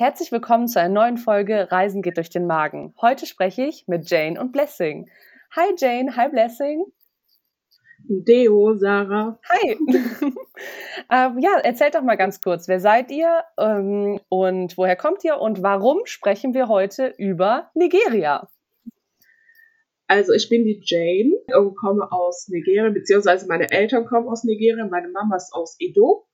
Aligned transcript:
Herzlich 0.00 0.32
willkommen 0.32 0.66
zu 0.66 0.80
einer 0.80 0.94
neuen 0.94 1.18
Folge 1.18 1.70
Reisen 1.70 2.00
geht 2.00 2.16
durch 2.16 2.30
den 2.30 2.46
Magen. 2.46 2.94
Heute 3.02 3.26
spreche 3.26 3.64
ich 3.66 3.86
mit 3.86 4.08
Jane 4.08 4.40
und 4.40 4.50
Blessing. 4.50 5.10
Hi 5.54 5.74
Jane, 5.76 6.16
hi 6.16 6.30
Blessing. 6.30 6.86
Deo, 8.08 8.76
Sarah. 8.76 9.38
Hi. 9.50 9.72
ähm, 11.12 11.38
ja, 11.38 11.58
erzählt 11.62 11.96
doch 11.96 12.00
mal 12.00 12.16
ganz 12.16 12.40
kurz, 12.40 12.66
wer 12.66 12.80
seid 12.80 13.10
ihr 13.10 13.44
ähm, 13.58 14.18
und 14.30 14.78
woher 14.78 14.96
kommt 14.96 15.22
ihr 15.22 15.38
und 15.38 15.62
warum 15.62 16.06
sprechen 16.06 16.54
wir 16.54 16.68
heute 16.68 17.12
über 17.18 17.70
Nigeria? 17.74 18.48
Also 20.06 20.32
ich 20.32 20.48
bin 20.48 20.64
die 20.64 20.80
Jane 20.82 21.36
und 21.58 21.76
komme 21.76 22.10
aus 22.10 22.48
Nigeria, 22.48 22.88
beziehungsweise 22.88 23.46
meine 23.48 23.70
Eltern 23.70 24.06
kommen 24.06 24.28
aus 24.28 24.44
Nigeria, 24.44 24.86
meine 24.86 25.08
Mama 25.08 25.36
ist 25.36 25.52
aus 25.52 25.76
Edo 25.78 26.26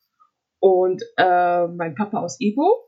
und 0.61 1.03
äh, 1.17 1.67
mein 1.67 1.97
Papa 1.97 2.21
aus 2.21 2.37
Ibo. 2.39 2.86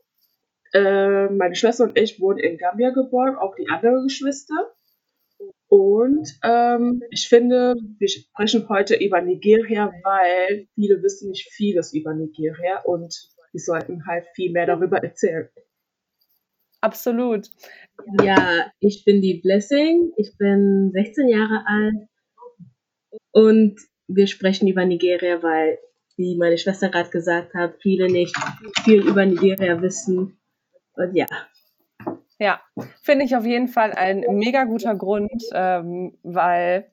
Äh, 0.73 1.29
meine 1.29 1.55
Schwester 1.55 1.85
und 1.85 1.97
ich 1.97 2.19
wurden 2.19 2.39
in 2.39 2.57
Gambia 2.57 2.91
geboren, 2.91 3.35
auch 3.35 3.55
die 3.55 3.67
anderen 3.69 4.03
Geschwister. 4.03 4.73
Und 5.67 6.27
ähm, 6.43 7.03
ich 7.11 7.27
finde, 7.29 7.75
wir 7.99 8.07
sprechen 8.07 8.67
heute 8.69 8.95
über 8.95 9.21
Nigeria, 9.21 9.91
weil 10.03 10.67
viele 10.73 11.01
wissen 11.03 11.29
nicht 11.29 11.49
vieles 11.51 11.93
über 11.93 12.13
Nigeria 12.13 12.81
und 12.83 13.15
wir 13.51 13.61
sollten 13.61 14.05
halt 14.07 14.25
viel 14.33 14.51
mehr 14.51 14.65
darüber 14.65 14.97
erzählen. 14.97 15.47
Absolut. 16.81 17.49
Ja, 18.23 18.71
ich 18.79 19.03
bin 19.05 19.21
die 19.21 19.41
Blessing, 19.41 20.11
ich 20.17 20.37
bin 20.37 20.91
16 20.93 21.27
Jahre 21.27 21.63
alt 21.67 22.09
und 23.31 23.79
wir 24.07 24.27
sprechen 24.27 24.67
über 24.67 24.85
Nigeria, 24.85 25.43
weil, 25.43 25.77
wie 26.17 26.37
meine 26.37 26.57
Schwester 26.57 26.89
gerade 26.89 27.09
gesagt 27.09 27.53
hat, 27.53 27.75
viele 27.81 28.07
nicht 28.07 28.35
viel 28.83 29.07
über 29.07 29.25
Nigeria 29.25 29.81
wissen. 29.81 30.38
Und 30.99 31.15
ja. 31.15 31.25
Ja, 32.37 32.61
finde 33.01 33.25
ich 33.25 33.35
auf 33.35 33.45
jeden 33.45 33.67
Fall 33.67 33.91
ein 33.93 34.23
mega 34.29 34.63
guter 34.63 34.95
Grund, 34.95 35.43
ähm, 35.53 36.17
weil 36.23 36.91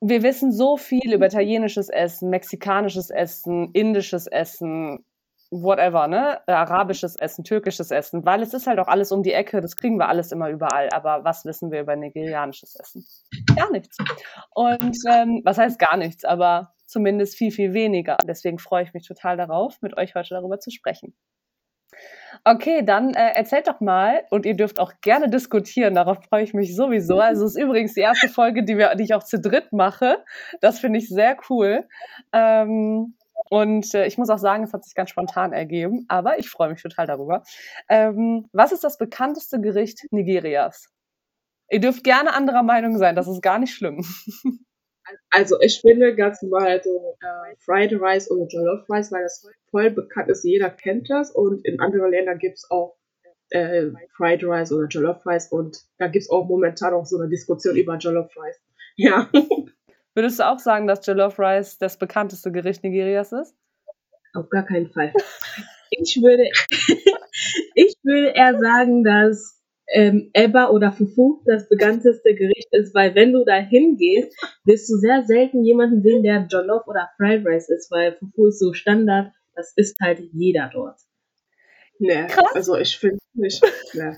wir 0.00 0.22
wissen 0.22 0.52
so 0.52 0.76
viel 0.76 1.12
über 1.12 1.26
italienisches 1.26 1.88
Essen, 1.88 2.30
mexikanisches 2.30 3.10
Essen, 3.10 3.70
indisches 3.72 4.26
Essen, 4.26 5.04
whatever, 5.50 6.06
ne? 6.06 6.40
Arabisches 6.48 7.16
Essen, 7.16 7.44
türkisches 7.44 7.90
Essen, 7.90 8.24
weil 8.24 8.42
es 8.42 8.54
ist 8.54 8.66
halt 8.66 8.78
auch 8.78 8.86
alles 8.88 9.10
um 9.10 9.22
die 9.22 9.32
Ecke, 9.32 9.60
das 9.60 9.76
kriegen 9.76 9.98
wir 9.98 10.08
alles 10.08 10.30
immer 10.32 10.48
überall. 10.48 10.88
Aber 10.90 11.24
was 11.24 11.44
wissen 11.44 11.70
wir 11.70 11.80
über 11.80 11.96
nigerianisches 11.96 12.76
Essen? 12.76 13.04
Gar 13.56 13.70
nichts. 13.72 13.98
Und 14.54 14.96
ähm, 15.10 15.42
was 15.44 15.58
heißt 15.58 15.78
gar 15.78 15.96
nichts, 15.96 16.24
aber 16.24 16.74
zumindest 16.86 17.36
viel, 17.36 17.50
viel 17.50 17.74
weniger. 17.74 18.16
Deswegen 18.24 18.58
freue 18.58 18.84
ich 18.84 18.94
mich 18.94 19.06
total 19.06 19.36
darauf, 19.36 19.82
mit 19.82 19.96
euch 19.96 20.14
heute 20.14 20.34
darüber 20.34 20.60
zu 20.60 20.70
sprechen. 20.70 21.14
Okay, 22.44 22.82
dann 22.82 23.12
äh, 23.14 23.32
erzählt 23.34 23.68
doch 23.68 23.80
mal 23.80 24.24
und 24.30 24.46
ihr 24.46 24.54
dürft 24.54 24.80
auch 24.80 24.94
gerne 25.02 25.28
diskutieren, 25.28 25.94
darauf 25.94 26.18
freue 26.24 26.42
ich 26.42 26.54
mich 26.54 26.74
sowieso. 26.74 27.18
Also 27.20 27.44
es 27.44 27.54
ist 27.54 27.62
übrigens 27.62 27.94
die 27.94 28.00
erste 28.00 28.28
Folge, 28.28 28.64
die, 28.64 28.78
wir, 28.78 28.94
die 28.94 29.04
ich 29.04 29.14
auch 29.14 29.24
zu 29.24 29.38
dritt 29.38 29.72
mache. 29.72 30.24
Das 30.60 30.78
finde 30.78 30.98
ich 30.98 31.08
sehr 31.08 31.36
cool. 31.50 31.86
Ähm, 32.32 33.14
und 33.50 33.94
äh, 33.94 34.06
ich 34.06 34.16
muss 34.16 34.30
auch 34.30 34.38
sagen, 34.38 34.64
es 34.64 34.72
hat 34.72 34.84
sich 34.84 34.94
ganz 34.94 35.10
spontan 35.10 35.52
ergeben, 35.52 36.06
aber 36.08 36.38
ich 36.38 36.48
freue 36.48 36.70
mich 36.70 36.82
total 36.82 37.06
darüber. 37.06 37.42
Ähm, 37.88 38.48
was 38.52 38.72
ist 38.72 38.84
das 38.84 38.96
bekannteste 38.96 39.60
Gericht 39.60 40.06
Nigerias? 40.10 40.88
Ihr 41.70 41.80
dürft 41.80 42.04
gerne 42.04 42.34
anderer 42.34 42.62
Meinung 42.62 42.96
sein, 42.98 43.16
das 43.16 43.28
ist 43.28 43.42
gar 43.42 43.58
nicht 43.58 43.74
schlimm. 43.74 44.04
Also 45.30 45.60
ich 45.60 45.80
finde 45.80 46.14
ganz 46.14 46.42
normal 46.42 46.82
so 46.82 47.16
äh, 47.20 47.56
Fried 47.58 47.92
Rice 47.92 48.30
oder 48.30 48.46
Jollof 48.48 48.88
Rice, 48.88 49.12
weil 49.12 49.22
das 49.22 49.46
voll 49.70 49.90
bekannt 49.90 50.28
ist, 50.28 50.44
jeder 50.44 50.70
kennt 50.70 51.10
das 51.10 51.30
und 51.30 51.64
in 51.64 51.80
anderen 51.80 52.10
Ländern 52.10 52.38
gibt 52.38 52.58
es 52.58 52.70
auch 52.70 52.96
äh, 53.50 53.90
Fried 54.16 54.42
Rice 54.44 54.72
oder 54.72 54.86
Jollof 54.86 55.26
Rice 55.26 55.48
und 55.48 55.78
da 55.98 56.06
gibt 56.06 56.24
es 56.24 56.30
auch 56.30 56.46
momentan 56.48 56.94
auch 56.94 57.06
so 57.06 57.18
eine 57.18 57.28
Diskussion 57.28 57.76
über 57.76 57.96
Jollof 57.96 58.30
Rice. 58.36 58.60
Ja. 58.96 59.30
Würdest 60.14 60.40
du 60.40 60.46
auch 60.46 60.58
sagen, 60.58 60.86
dass 60.86 61.06
Jollof 61.06 61.38
Rice 61.38 61.78
das 61.78 61.96
bekannteste 61.96 62.52
Gericht 62.52 62.82
Nigerias 62.82 63.32
ist? 63.32 63.54
Auf 64.34 64.50
gar 64.50 64.66
keinen 64.66 64.90
Fall. 64.90 65.12
Ich 65.90 66.20
würde, 66.22 66.42
ich 67.74 67.94
würde 68.02 68.28
eher 68.34 68.58
sagen, 68.58 69.04
dass 69.04 69.59
ähm, 69.92 70.30
Eba 70.32 70.70
oder 70.70 70.92
Fufu 70.92 71.42
das 71.46 71.68
bekannteste 71.68 72.34
Gericht 72.34 72.68
ist, 72.72 72.94
weil 72.94 73.14
wenn 73.14 73.32
du 73.32 73.44
da 73.44 73.56
hingehst, 73.56 74.36
wirst 74.64 74.88
du 74.90 74.96
sehr 74.96 75.24
selten 75.24 75.64
jemanden 75.64 76.02
sehen, 76.02 76.22
der 76.22 76.46
Jollof 76.50 76.86
oder 76.86 77.10
Fried 77.16 77.44
Rice 77.46 77.68
ist, 77.68 77.90
weil 77.90 78.16
Fufu 78.18 78.46
ist 78.46 78.60
so 78.60 78.72
Standard, 78.72 79.32
das 79.54 79.72
isst 79.76 79.98
halt 80.00 80.20
jeder 80.32 80.70
dort. 80.72 80.98
Nee, 81.98 82.26
Krass. 82.28 82.54
also 82.54 82.76
ich 82.76 82.96
finde 82.96 83.18
nicht. 83.34 83.62
Nee. 83.94 84.14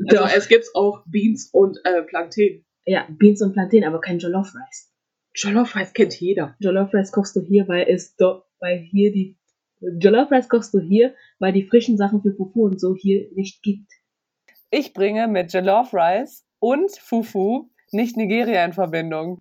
Also 0.00 0.24
Doch. 0.24 0.30
es 0.32 0.48
gibt 0.48 0.66
auch 0.74 1.02
Beans 1.06 1.50
und 1.52 1.78
äh, 1.84 2.02
Plantain. 2.02 2.64
Ja, 2.84 3.06
Beans 3.10 3.42
und 3.42 3.52
Plantain, 3.52 3.84
aber 3.84 4.00
kein 4.00 4.18
Jollof 4.18 4.54
Rice. 4.54 4.92
Jollof 5.34 5.74
Rice 5.74 5.92
kennt 5.92 6.18
jeder. 6.20 6.56
Jollof 6.60 6.94
Rice 6.94 7.10
kochst 7.12 7.34
du 7.34 7.40
hier, 7.40 7.66
weil 7.66 7.86
es 7.88 8.14
dort, 8.16 8.46
weil 8.60 8.78
hier 8.78 9.12
die 9.12 9.36
Jollof 9.80 10.30
Rice 10.30 10.48
kochst 10.48 10.72
du 10.72 10.80
hier, 10.80 11.14
weil 11.38 11.52
die 11.52 11.64
frischen 11.64 11.96
Sachen 11.96 12.22
für 12.22 12.32
Fufu 12.32 12.64
und 12.64 12.80
so 12.80 12.94
hier 12.94 13.28
nicht 13.34 13.62
gibt. 13.62 13.92
Ich 14.70 14.92
bringe 14.92 15.28
mit 15.28 15.52
Jollof 15.52 15.94
Rice 15.94 16.44
und 16.60 16.90
Fufu 16.98 17.70
nicht 17.90 18.16
Nigeria 18.16 18.64
in 18.64 18.72
Verbindung. 18.72 19.40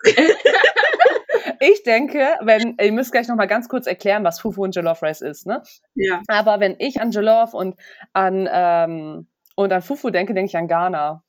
ich 1.60 1.82
denke, 1.84 2.36
wenn, 2.40 2.76
ihr 2.80 2.92
müsst 2.92 3.12
gleich 3.12 3.28
nochmal 3.28 3.46
ganz 3.46 3.68
kurz 3.68 3.86
erklären, 3.86 4.24
was 4.24 4.40
Fufu 4.40 4.64
und 4.64 4.74
Jollof 4.74 5.02
Rice 5.02 5.20
ist, 5.20 5.46
ne? 5.46 5.62
Ja. 5.94 6.22
Aber 6.28 6.60
wenn 6.60 6.76
ich 6.78 7.00
an 7.00 7.10
Jollof 7.10 7.54
und 7.54 7.76
an, 8.12 8.48
ähm, 8.50 9.28
und 9.56 9.72
an 9.72 9.82
Fufu 9.82 10.10
denke, 10.10 10.34
denke 10.34 10.48
ich 10.48 10.56
an 10.56 10.68
Ghana. 10.68 11.22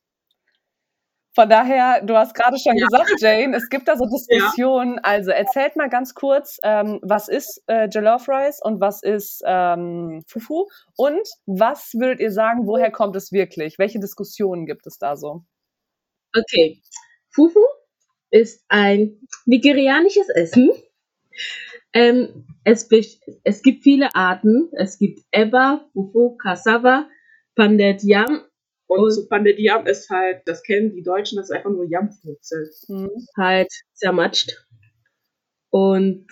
Von 1.36 1.48
daher, 1.48 2.02
du 2.02 2.16
hast 2.16 2.34
gerade 2.34 2.58
schon 2.58 2.76
ja. 2.76 2.86
gesagt, 2.86 3.22
Jane, 3.22 3.56
es 3.56 3.70
gibt 3.70 3.88
da 3.88 3.96
so 3.96 4.06
Diskussionen. 4.30 4.96
Ja. 4.96 5.02
Also 5.04 5.32
erzählt 5.32 5.76
mal 5.76 5.90
ganz 5.90 6.14
kurz, 6.14 6.58
ähm, 6.64 7.00
was 7.04 7.28
ist 7.28 7.62
äh, 7.68 7.86
Jollof 7.86 8.28
Rice 8.28 8.60
und 8.64 8.82
was 8.82 9.04
ist 9.04 9.44
ähm, 9.46 10.24
Fufu? 10.28 10.68
Und 10.96 11.28
was 11.46 11.94
würdet 11.94 12.20
ihr 12.20 12.32
sagen, 12.32 12.66
woher 12.66 12.92
kommt 12.92 13.16
es 13.16 13.32
wirklich? 13.32 13.78
Welche 13.78 14.00
Diskussionen 14.00 14.66
gibt 14.66 14.88
es 14.88 14.98
da 14.98 15.16
so? 15.16 15.44
Okay, 16.36 16.82
Fufu 17.30 17.64
ist 18.32 18.64
ein 18.68 19.20
nigerianisches 19.46 20.30
Essen. 20.30 20.72
Ähm, 21.94 22.48
es, 22.64 22.88
es 23.44 23.62
gibt 23.62 23.84
viele 23.84 24.14
Arten. 24.16 24.70
Es 24.74 24.98
gibt 24.98 25.22
Eba, 25.32 25.86
Fufu, 25.94 26.38
Cassava, 26.38 27.08
Pandet 27.56 28.04
Yam 28.04 28.42
und, 28.90 29.12
so 29.12 29.28
Pandediam 29.28 29.86
ist 29.86 30.10
halt, 30.10 30.42
das 30.46 30.64
kennen 30.64 30.92
die 30.92 31.04
Deutschen, 31.04 31.38
das 31.38 31.50
ist 31.50 31.56
einfach 31.56 31.70
nur 31.70 31.86
Jampfwurzel. 31.86 32.70
Mhm. 32.88 33.12
Halt 33.38 33.72
zermatscht. 33.94 34.66
Und 35.70 36.26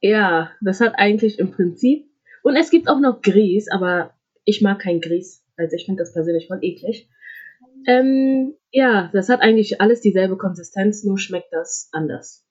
ja, 0.00 0.52
das 0.60 0.80
hat 0.80 0.94
eigentlich 0.96 1.40
im 1.40 1.50
Prinzip. 1.50 2.08
Und 2.42 2.56
es 2.56 2.70
gibt 2.70 2.88
auch 2.88 3.00
noch 3.00 3.20
Grieß, 3.20 3.70
aber 3.72 4.14
ich 4.44 4.62
mag 4.62 4.80
kein 4.80 5.00
Grieß. 5.00 5.44
Also 5.56 5.74
ich 5.74 5.86
finde 5.86 6.02
das 6.02 6.12
persönlich 6.12 6.46
voll 6.46 6.60
eklig. 6.62 7.10
Ähm, 7.86 8.54
ja, 8.70 9.10
das 9.12 9.28
hat 9.28 9.40
eigentlich 9.40 9.80
alles 9.80 10.00
dieselbe 10.00 10.38
Konsistenz, 10.38 11.02
nur 11.02 11.18
schmeckt 11.18 11.52
das 11.52 11.88
anders. 11.90 12.46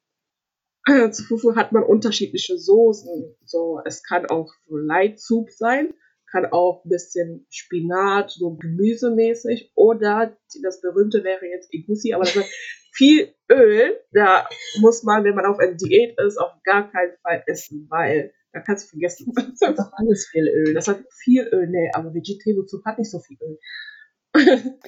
Zu 1.12 1.24
Fufu 1.24 1.56
hat 1.56 1.72
man 1.72 1.84
unterschiedliche 1.84 2.58
Soßen. 2.58 3.36
So, 3.46 3.80
es 3.86 4.04
kann 4.04 4.26
auch 4.26 4.52
so 4.68 4.76
Light 4.76 5.20
Soup 5.20 5.50
sein 5.52 5.94
kann 6.32 6.46
auch 6.46 6.84
ein 6.86 6.90
bisschen 6.90 7.46
Spinat, 7.50 8.32
so 8.32 8.56
gemüsemäßig. 8.56 9.72
Oder 9.76 10.38
das 10.64 10.82
berühmte 10.82 11.24
wäre 11.24 11.46
jetzt 11.46 11.74
Igusi, 11.74 12.14
aber 12.14 12.24
das 12.24 12.36
hat 12.36 12.46
viel 12.94 13.34
Öl. 13.52 14.00
Da 14.12 14.48
muss 14.82 15.04
man, 15.04 15.24
wenn 15.24 15.36
man 15.36 15.46
auf 15.46 15.60
einer 15.60 15.76
Diät 15.76 16.20
ist, 16.20 16.38
auf 16.38 16.52
gar 16.64 16.92
keinen 16.92 17.16
Fall 17.22 17.44
essen, 17.48 17.88
weil 17.90 18.34
da 18.52 18.62
kannst 18.62 18.86
du 18.86 18.90
vergessen. 18.90 19.34
Das 19.36 19.70
hat 19.70 19.78
doch 19.78 19.92
alles 19.94 20.28
viel 20.32 20.48
Öl. 20.48 20.74
Das 20.74 20.88
hat 20.88 21.04
viel 21.24 21.48
Öl, 21.52 21.68
nee, 21.68 21.92
aber 21.94 22.14
Vegetable 22.14 22.68
Soup 22.68 22.84
hat 22.86 22.98
nicht 22.98 23.12
so 23.12 23.20
viel 23.20 23.38
Öl. 23.42 23.60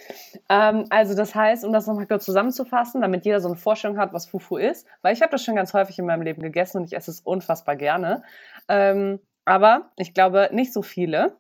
ähm, 0.50 0.86
also 0.89 1.15
das 1.15 1.33
heißt, 1.33 1.65
um 1.65 1.74
das 1.74 1.88
nochmal 1.88 2.07
kurz 2.07 2.25
zusammenzufassen, 2.25 3.01
damit 3.01 3.25
jeder 3.25 3.39
so 3.39 3.48
eine 3.48 3.57
Vorstellung 3.57 3.98
hat, 3.98 4.13
was 4.13 4.27
Fufu 4.27 4.57
ist, 4.57 4.88
weil 5.01 5.13
ich 5.13 5.21
habe 5.21 5.31
das 5.31 5.44
schon 5.44 5.56
ganz 5.56 5.74
häufig 5.74 5.98
in 5.98 6.06
meinem 6.06 6.21
Leben 6.21 6.42
gegessen 6.42 6.77
und 6.77 6.86
ich 6.86 6.94
esse 6.94 7.10
es 7.10 7.21
unfassbar 7.21 7.75
gerne. 7.75 8.24
Ähm, 8.68 9.19
aber 9.45 9.92
ich 9.98 10.13
glaube 10.13 10.50
nicht 10.51 10.74
so 10.74 10.81
viele. 10.81 11.38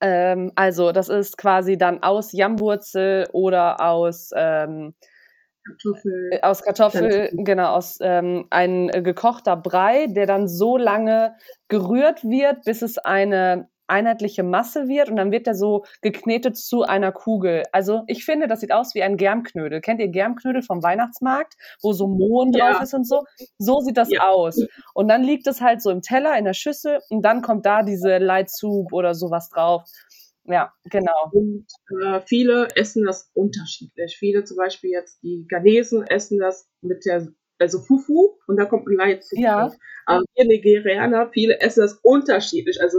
Ähm, 0.00 0.52
also 0.54 0.92
das 0.92 1.08
ist 1.08 1.38
quasi 1.38 1.78
dann 1.78 2.02
aus 2.02 2.32
Jammwurzel 2.32 3.28
oder 3.32 3.80
aus 3.80 4.30
ähm, 4.34 4.94
Kartoffel. 5.66 6.30
Äh, 6.32 6.40
aus 6.42 6.62
Kartoffel, 6.62 7.30
genau, 7.32 7.74
aus 7.74 7.98
ähm, 8.00 8.46
ein 8.50 8.88
äh, 8.90 9.02
gekochter 9.02 9.56
Brei, 9.56 10.06
der 10.06 10.26
dann 10.26 10.48
so 10.48 10.76
lange 10.76 11.34
gerührt 11.68 12.24
wird, 12.24 12.64
bis 12.64 12.82
es 12.82 12.98
eine 12.98 13.68
einheitliche 13.88 14.42
Masse 14.42 14.88
wird 14.88 15.08
und 15.08 15.16
dann 15.16 15.30
wird 15.32 15.46
der 15.46 15.54
so 15.54 15.84
geknetet 16.02 16.56
zu 16.56 16.82
einer 16.82 17.12
Kugel. 17.12 17.62
Also 17.72 18.02
ich 18.06 18.24
finde, 18.24 18.46
das 18.48 18.60
sieht 18.60 18.72
aus 18.72 18.94
wie 18.94 19.02
ein 19.02 19.16
Germknödel. 19.16 19.80
Kennt 19.80 20.00
ihr 20.00 20.08
Germknödel 20.08 20.62
vom 20.62 20.82
Weihnachtsmarkt, 20.82 21.54
wo 21.82 21.92
so 21.92 22.06
Mohn 22.08 22.52
Ja. 22.52 22.72
drauf 22.72 22.82
ist 22.82 22.94
und 22.94 23.06
so? 23.06 23.24
So 23.58 23.80
sieht 23.80 23.96
das 23.96 24.10
Ja. 24.10 24.28
aus. 24.28 24.58
Und 24.94 25.08
dann 25.08 25.22
liegt 25.22 25.46
es 25.46 25.60
halt 25.60 25.82
so 25.82 25.90
im 25.90 26.02
Teller, 26.02 26.36
in 26.38 26.44
der 26.44 26.54
Schüssel 26.54 26.98
und 27.10 27.22
dann 27.22 27.42
kommt 27.42 27.66
da 27.66 27.82
diese 27.82 28.18
Light 28.18 28.50
Soup 28.50 28.92
oder 28.92 29.14
sowas 29.14 29.48
drauf. 29.48 29.82
Ja, 30.48 30.72
genau. 30.84 31.32
Und 31.32 31.66
äh, 32.02 32.20
viele 32.24 32.68
essen 32.76 33.04
das 33.04 33.30
unterschiedlich. 33.34 34.16
Viele 34.18 34.44
zum 34.44 34.56
Beispiel 34.56 34.90
jetzt 34.90 35.20
die 35.22 35.44
Ghanesen 35.48 36.04
essen 36.06 36.38
das 36.38 36.68
mit 36.82 37.04
der, 37.04 37.26
also 37.58 37.80
Fufu 37.80 38.36
und 38.46 38.56
da 38.56 38.64
kommt 38.64 38.86
ein 38.86 38.94
Light 38.96 39.24
zu. 39.24 39.36
Ja. 39.36 39.72
Aber 40.06 40.22
wir 40.36 40.44
Nigerianer, 40.44 41.30
viele 41.32 41.58
essen 41.60 41.80
das 41.80 41.98
unterschiedlich. 42.02 42.80
Also 42.80 42.98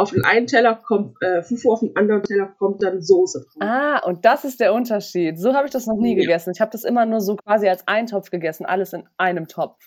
auf 0.00 0.12
den 0.12 0.24
einen 0.24 0.46
Teller 0.46 0.76
kommt 0.76 1.16
äh, 1.22 1.42
Fufu, 1.42 1.72
auf 1.72 1.80
den 1.80 1.94
anderen 1.94 2.22
Teller 2.22 2.46
kommt 2.58 2.82
dann 2.82 3.02
Soße 3.02 3.40
drauf. 3.40 3.62
Ah, 3.62 3.98
und 4.06 4.24
das 4.24 4.44
ist 4.46 4.58
der 4.58 4.72
Unterschied. 4.72 5.38
So 5.38 5.52
habe 5.52 5.66
ich 5.66 5.72
das 5.72 5.86
noch 5.86 5.96
nie 5.98 6.14
Ja. 6.14 6.20
gegessen. 6.22 6.52
Ich 6.54 6.60
habe 6.60 6.70
das 6.70 6.84
immer 6.84 7.04
nur 7.04 7.20
so 7.20 7.36
quasi 7.36 7.68
als 7.68 7.86
Eintopf 7.86 8.30
gegessen, 8.30 8.64
alles 8.64 8.94
in 8.94 9.06
einem 9.18 9.46
Topf. 9.46 9.78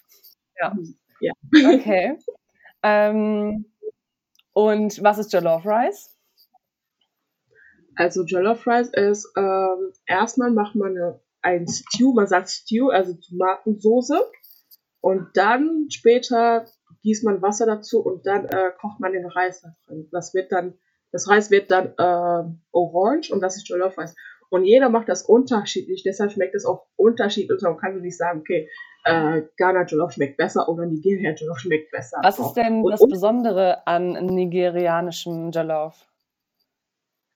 Ja. 0.59 0.75
Ja. 1.19 1.33
Okay. 1.51 2.17
ähm, 2.83 3.65
und 4.53 5.03
was 5.03 5.17
ist 5.17 5.33
Jollof 5.33 5.65
Rice? 5.65 6.15
Also 7.95 8.23
Jollof 8.23 8.67
Rice 8.67 8.89
ist, 8.93 9.31
ähm, 9.35 9.93
erstmal 10.05 10.51
macht 10.51 10.75
man 10.75 10.91
eine, 10.91 11.19
ein 11.41 11.67
Stew, 11.67 12.13
man 12.13 12.27
sagt 12.27 12.49
Stew, 12.49 12.89
also 12.89 13.13
Tomatensoße. 13.13 14.19
Und 15.01 15.29
dann 15.33 15.87
später 15.89 16.65
gießt 17.03 17.23
man 17.23 17.41
Wasser 17.41 17.65
dazu 17.65 18.01
und 18.01 18.25
dann 18.25 18.45
äh, 18.45 18.71
kocht 18.79 18.99
man 18.99 19.13
den 19.13 19.25
Reis 19.25 19.61
da 19.61 19.75
drin. 19.87 20.07
Das 20.11 20.33
wird 20.33 20.51
dann, 20.51 20.73
das 21.11 21.29
Reis 21.29 21.51
wird 21.51 21.69
dann 21.71 21.93
äh, 21.97 22.49
orange 22.71 23.31
und 23.31 23.41
das 23.41 23.57
ist 23.57 23.67
Jollof 23.69 23.97
Rice. 23.97 24.15
Und 24.49 24.65
jeder 24.65 24.89
macht 24.89 25.09
das 25.09 25.23
unterschiedlich, 25.23 26.03
deshalb 26.03 26.31
schmeckt 26.31 26.53
es 26.55 26.65
auch 26.65 26.85
unterschiedlich. 26.95 27.61
Man 27.61 27.77
kann 27.77 27.99
nicht 28.01 28.17
sagen, 28.17 28.39
okay, 28.41 28.69
äh, 29.05 29.41
Ghana 29.57 29.83
Jollof 29.85 30.13
schmeckt 30.13 30.37
besser 30.37 30.69
oder 30.69 30.85
Nigeria 30.85 31.31
Jollof 31.33 31.59
schmeckt 31.59 31.91
besser. 31.91 32.19
Was 32.23 32.39
ist 32.39 32.53
denn 32.53 32.83
Und- 32.83 32.91
das 32.91 33.01
und- 33.01 33.09
Besondere 33.09 33.85
an 33.87 34.11
nigerianischem 34.13 35.51
Jollof? 35.51 36.07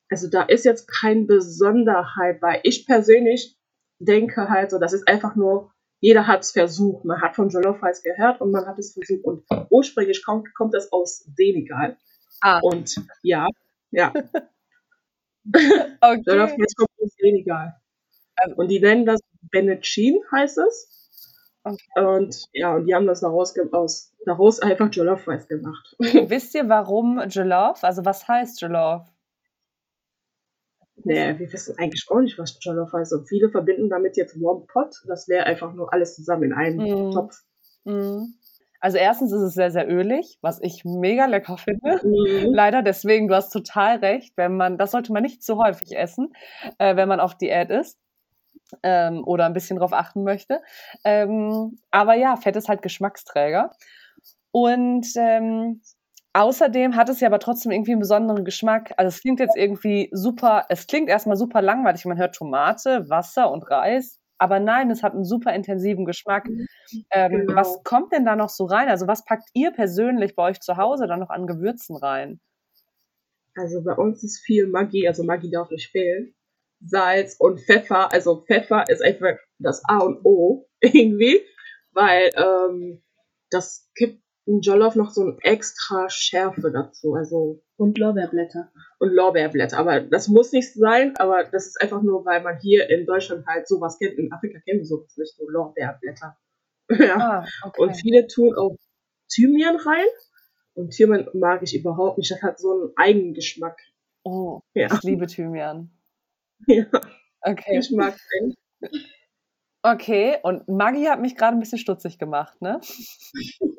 also 0.09 0.29
da 0.29 0.43
ist 0.43 0.63
jetzt 0.63 0.87
kein 0.87 1.27
Besonderheit, 1.27 2.41
weil 2.41 2.61
ich 2.63 2.85
persönlich 2.85 3.57
denke 3.99 4.47
halt 4.49 4.71
so, 4.71 4.79
das 4.79 4.93
ist 4.93 5.05
einfach 5.07 5.35
nur, 5.35 5.71
jeder 5.99 6.27
hat 6.27 6.41
es 6.41 6.51
versucht. 6.51 7.05
Man 7.05 7.21
hat 7.21 7.35
von 7.35 7.49
Jollof 7.49 7.81
Rice 7.83 8.03
gehört 8.03 8.39
und 8.41 8.51
man 8.51 8.65
hat 8.65 8.77
es 8.79 8.93
versucht. 8.93 9.23
Und 9.25 9.43
ursprünglich 9.69 10.23
kommt, 10.25 10.53
kommt 10.55 10.73
es 10.75 10.91
aus 10.91 11.25
Senegal. 11.35 11.97
Ah, 12.41 12.59
Und 12.61 12.95
ja, 13.23 13.47
ja, 13.91 14.13
Jollof 15.45 16.51
okay. 16.51 16.61
Rice 16.61 16.75
kommt 16.75 16.89
aus 17.01 17.11
Senegal. 17.19 17.75
Also- 18.35 18.55
Und 18.55 18.67
die 18.69 18.79
nennen 18.79 19.05
das 19.05 19.19
Benetchin, 19.51 20.19
heißt 20.31 20.57
es. 20.59 20.93
Okay. 21.63 21.83
Und 21.95 22.45
ja, 22.53 22.75
und 22.75 22.85
die 22.85 22.95
haben 22.95 23.07
das 23.07 23.21
daraus, 23.21 23.53
aus, 23.73 24.13
daraus 24.25 24.59
einfach 24.61 24.89
Jollof 24.91 25.27
Rice 25.27 25.47
gemacht. 25.47 25.95
Wisst 25.99 26.55
ihr, 26.55 26.69
warum 26.69 27.19
Jollof? 27.27 27.83
Also 27.83 28.05
was 28.05 28.27
heißt 28.27 28.61
Jollof? 28.61 29.03
Nee, 31.07 31.39
wir 31.39 31.53
wissen 31.53 31.75
eigentlich 31.77 32.05
auch 32.09 32.19
nicht, 32.19 32.37
was 32.37 32.57
Jollof 32.61 32.93
heißt. 32.93 33.13
Und 33.13 33.27
viele 33.27 33.49
verbinden 33.49 33.89
damit 33.89 34.17
jetzt 34.17 34.39
Warm 34.41 34.65
Pot. 34.67 34.95
Das 35.07 35.27
wäre 35.27 35.45
einfach 35.45 35.73
nur 35.73 35.91
alles 35.93 36.15
zusammen 36.15 36.43
in 36.43 36.53
einem 36.53 37.09
Mm. 37.09 37.11
Topf. 37.11 37.41
Mhm. 37.85 38.35
Also 38.79 38.97
erstens 38.97 39.31
ist 39.31 39.41
es 39.41 39.53
sehr, 39.53 39.71
sehr 39.71 39.89
ölig, 39.89 40.37
was 40.41 40.61
ich 40.61 40.83
mega 40.85 41.25
lecker 41.25 41.57
finde. 41.57 41.99
Mhm. 42.03 42.53
Leider, 42.53 42.83
deswegen, 42.83 43.27
du 43.27 43.35
hast 43.35 43.49
total 43.49 43.97
recht, 43.97 44.33
wenn 44.35 44.55
man, 44.55 44.77
das 44.77 44.91
sollte 44.91 45.11
man 45.11 45.23
nicht 45.23 45.43
zu 45.43 45.57
häufig 45.57 45.97
essen, 45.97 46.33
äh, 46.77 46.95
wenn 46.95 47.07
man 47.07 47.19
auf 47.19 47.35
Diät 47.35 47.71
ist 47.71 47.97
ähm, 48.83 49.23
oder 49.23 49.45
ein 49.45 49.53
bisschen 49.53 49.77
drauf 49.79 49.93
achten 49.93 50.23
möchte. 50.23 50.61
Ähm, 51.03 51.79
aber 51.91 52.15
ja, 52.15 52.35
Fett 52.35 52.55
ist 52.55 52.69
halt 52.69 52.81
Geschmacksträger. 52.81 53.71
Und 54.51 55.07
ähm, 55.15 55.81
außerdem 56.37 56.95
hat 56.95 57.09
es 57.09 57.19
ja 57.19 57.27
aber 57.27 57.39
trotzdem 57.39 57.71
irgendwie 57.71 57.91
einen 57.91 57.99
besonderen 57.99 58.45
Geschmack. 58.45 58.93
Also 58.97 59.09
es 59.09 59.21
klingt 59.21 59.39
jetzt 59.39 59.57
irgendwie 59.57 60.09
super, 60.11 60.65
es 60.69 60.87
klingt 60.87 61.09
erstmal 61.09 61.35
super 61.35 61.61
langweilig, 61.61 62.05
man 62.05 62.17
hört 62.17 62.35
Tomate, 62.35 63.09
Wasser 63.09 63.51
und 63.51 63.69
Reis. 63.69 64.19
Aber 64.37 64.59
nein, 64.59 64.91
es 64.91 65.01
hat 65.01 65.13
einen 65.13 65.25
super 65.25 65.53
intensiven 65.53 66.05
Geschmack. 66.05 66.47
Ähm, 67.09 67.31
Genau. 67.31 67.55
Was 67.55 67.83
kommt 67.83 68.13
denn 68.13 68.23
da 68.23 68.35
noch 68.35 68.49
so 68.49 68.65
rein? 68.65 68.87
Also 68.87 69.07
was 69.07 69.25
packt 69.25 69.49
ihr 69.53 69.71
persönlich 69.71 70.35
bei 70.35 70.43
euch 70.43 70.59
zu 70.59 70.77
Hause 70.77 71.07
dann 71.07 71.19
noch 71.19 71.31
an 71.31 71.47
Gewürzen 71.47 71.95
rein? 71.95 72.39
Also 73.55 73.83
bei 73.83 73.93
uns 73.93 74.23
ist 74.23 74.39
viel 74.39 74.67
Maggi, 74.67 75.07
also 75.07 75.23
Maggi 75.23 75.49
darf 75.49 75.71
nicht 75.71 75.89
fehlen. 75.89 76.35
Salz 76.85 77.35
und 77.39 77.59
Pfeffer. 77.61 78.13
Also 78.13 78.43
Pfeffer 78.45 78.83
ist 78.87 79.03
einfach 79.03 79.37
das 79.57 79.81
A 79.85 79.97
und 79.97 80.23
O 80.23 80.67
irgendwie, 80.81 81.41
weil 81.93 82.29
ähm, 82.35 83.01
das 83.49 83.89
ein 83.99 84.21
Jollof 84.47 84.95
noch 84.95 85.11
so 85.11 85.23
ein 85.25 85.37
extra 85.41 86.09
Schärfe 86.09 86.71
dazu. 86.71 87.13
Also 87.15 87.61
Und 87.77 87.97
Lorbeerblätter. 87.97 88.71
und 88.99 89.09
Lorbeerblätter. 89.13 89.77
Aber 89.77 89.99
das 90.01 90.27
muss 90.29 90.51
nicht 90.53 90.73
sein, 90.73 91.13
aber 91.17 91.43
das 91.43 91.67
ist 91.67 91.81
einfach 91.81 92.01
nur, 92.01 92.25
weil 92.25 92.41
man 92.41 92.57
hier 92.59 92.89
in 92.89 93.05
Deutschland 93.05 93.45
halt 93.45 93.67
sowas 93.67 93.97
kennt. 93.99 94.17
In 94.17 94.31
Afrika 94.31 94.59
kennen 94.59 94.79
wir 94.79 94.85
sowas 94.85 95.15
nicht, 95.17 95.35
so 95.35 95.47
Lorbeerblätter. 95.49 96.37
ja. 96.91 97.17
Ah, 97.17 97.45
okay. 97.65 97.81
Und 97.81 97.95
viele 97.95 98.27
tun 98.27 98.55
auch 98.55 98.75
Thymian 99.29 99.75
rein. 99.75 100.05
Und 100.73 100.91
Thymian 100.91 101.27
mag 101.33 101.61
ich 101.63 101.75
überhaupt 101.75 102.17
nicht. 102.17 102.31
Das 102.31 102.41
hat 102.41 102.59
so 102.59 102.71
einen 102.71 102.91
eigenen 102.95 103.33
Geschmack. 103.33 103.77
oh, 104.23 104.61
Ja. 104.73 104.87
ich 104.93 105.03
liebe 105.03 105.27
Thymian. 105.27 105.91
ja. 106.67 106.85
Okay. 107.41 107.79
Ich 107.79 107.91
mag 107.91 108.15
den. 108.39 108.55
Okay, 109.83 110.37
und 110.43 110.67
Maggi 110.67 111.05
hat 111.05 111.21
mich 111.21 111.35
gerade 111.35 111.55
ein 111.55 111.59
bisschen 111.59 111.77
stutzig 111.77 112.17
gemacht, 112.17 112.61
ne? 112.61 112.79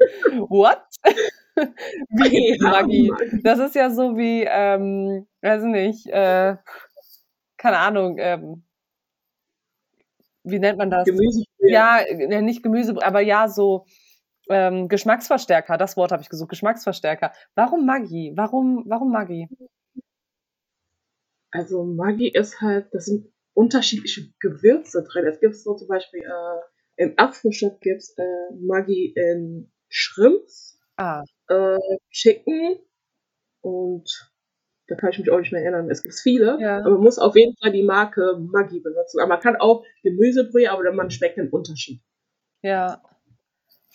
What? 0.48 0.82
wie 2.08 2.56
Ja, 2.56 2.70
Maggi? 2.70 3.08
Maggi. 3.10 3.42
Das 3.42 3.58
ist 3.58 3.74
ja 3.74 3.90
so 3.90 4.16
wie, 4.16 4.44
ähm, 4.48 5.26
weiß 5.42 5.64
nicht, 5.64 6.06
äh, 6.06 6.56
keine 7.56 7.78
Ahnung, 7.78 8.16
ähm, 8.18 8.62
wie 10.44 10.58
nennt 10.58 10.78
man 10.78 10.90
das? 10.90 11.08
Ja, 11.58 11.98
äh, 11.98 12.42
nicht 12.42 12.62
Gemüse, 12.62 12.94
aber 13.02 13.20
ja, 13.20 13.48
so 13.48 13.84
ähm, 14.48 14.88
Geschmacksverstärker, 14.88 15.76
das 15.76 15.96
Wort 15.96 16.12
habe 16.12 16.22
ich 16.22 16.28
gesucht, 16.28 16.50
Geschmacksverstärker. 16.50 17.32
Warum 17.54 17.84
Maggi? 17.84 18.32
Warum, 18.34 18.84
warum 18.86 19.12
Maggi? 19.12 19.48
Also 21.50 21.84
Maggi 21.84 22.28
ist 22.28 22.60
halt, 22.60 22.88
das 22.92 23.06
sind 23.06 23.26
unterschiedliche 23.54 24.32
Gewürze 24.40 25.04
drin. 25.04 25.26
Es 25.26 25.40
gibt 25.40 25.56
so 25.56 25.74
zum 25.74 25.88
Beispiel 25.88 26.20
äh, 26.20 27.02
im 27.04 27.14
Apfelshop 27.16 27.80
gibt 27.80 28.02
es 28.02 28.16
äh, 28.16 28.54
Maggi 28.60 29.12
in 29.14 29.70
Shrimps, 29.88 30.78
Ah, 30.96 31.22
äh, 31.48 31.78
Chicken 32.10 32.78
und 33.60 34.32
da 34.88 34.94
kann 34.96 35.10
ich 35.10 35.18
mich 35.18 35.30
auch 35.30 35.38
nicht 35.38 35.52
mehr 35.52 35.62
erinnern. 35.62 35.90
Es 35.90 36.02
gibt 36.02 36.14
viele, 36.14 36.58
Ja. 36.60 36.78
aber 36.78 36.90
man 36.92 37.02
muss 37.02 37.18
auf 37.18 37.36
jeden 37.36 37.54
Fall 37.62 37.72
die 37.72 37.82
Marke 37.84 38.38
Maggi 38.38 38.80
benutzen. 38.80 39.20
Aber 39.20 39.28
man 39.28 39.40
kann 39.40 39.56
auch 39.56 39.84
Gemüsebrühe, 40.02 40.70
aber 40.72 40.82
dann 40.84 40.96
man 40.96 41.10
schmeckt 41.10 41.36
den 41.36 41.50
Unterschied. 41.50 42.00
ja. 42.62 43.00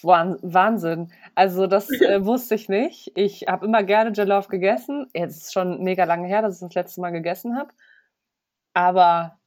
Wahn- 0.03 0.37
Wahnsinn. 0.41 1.11
Also 1.33 1.65
das 1.67 1.89
äh, 2.01 2.25
wusste 2.25 2.55
ich 2.55 2.67
nicht. 2.69 3.11
Ich 3.15 3.47
habe 3.47 3.65
immer 3.65 3.83
gerne 3.83 4.11
Jollof 4.11 4.49
gegessen. 4.49 5.07
Jetzt 5.13 5.43
ist 5.43 5.53
schon 5.53 5.81
mega 5.83 6.03
lange 6.03 6.27
her, 6.27 6.41
dass 6.41 6.55
ich 6.61 6.67
das 6.67 6.75
letzte 6.75 6.99
Mal 7.01 7.11
gegessen 7.11 7.57
habe. 7.57 7.71
Aber 8.73 9.39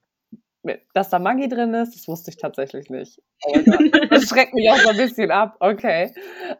dass 0.94 1.10
da 1.10 1.18
Maggi 1.18 1.48
drin 1.48 1.74
ist, 1.74 1.94
das 1.94 2.08
wusste 2.08 2.30
ich 2.30 2.36
tatsächlich 2.36 2.90
nicht. 2.90 3.20
Oh. 3.44 3.56
Das 4.10 4.28
schreckt 4.28 4.54
mich 4.54 4.70
auch 4.70 4.78
so 4.78 4.90
ein 4.90 4.96
bisschen 4.96 5.30
ab. 5.30 5.56
Okay. 5.60 6.14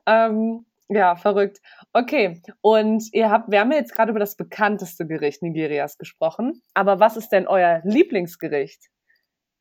Ähm, 0.07 0.67
ja, 0.89 1.17
verrückt. 1.17 1.61
Okay. 1.93 2.43
Und 2.61 3.13
ihr 3.13 3.31
habt, 3.31 3.51
wir 3.51 3.61
haben 3.61 3.73
ja 3.73 3.79
jetzt 3.79 3.95
gerade 3.95 4.11
über 4.11 4.21
das 4.21 4.37
bekannteste 4.37 5.07
Gericht 5.07 5.43
Nigerias 5.43 5.99
gesprochen. 5.99 6.63
Aber 6.75 7.01
was 7.01 7.17
ist 7.17 7.31
denn 7.31 7.47
euer 7.47 7.81
Lieblingsgericht? 7.85 8.89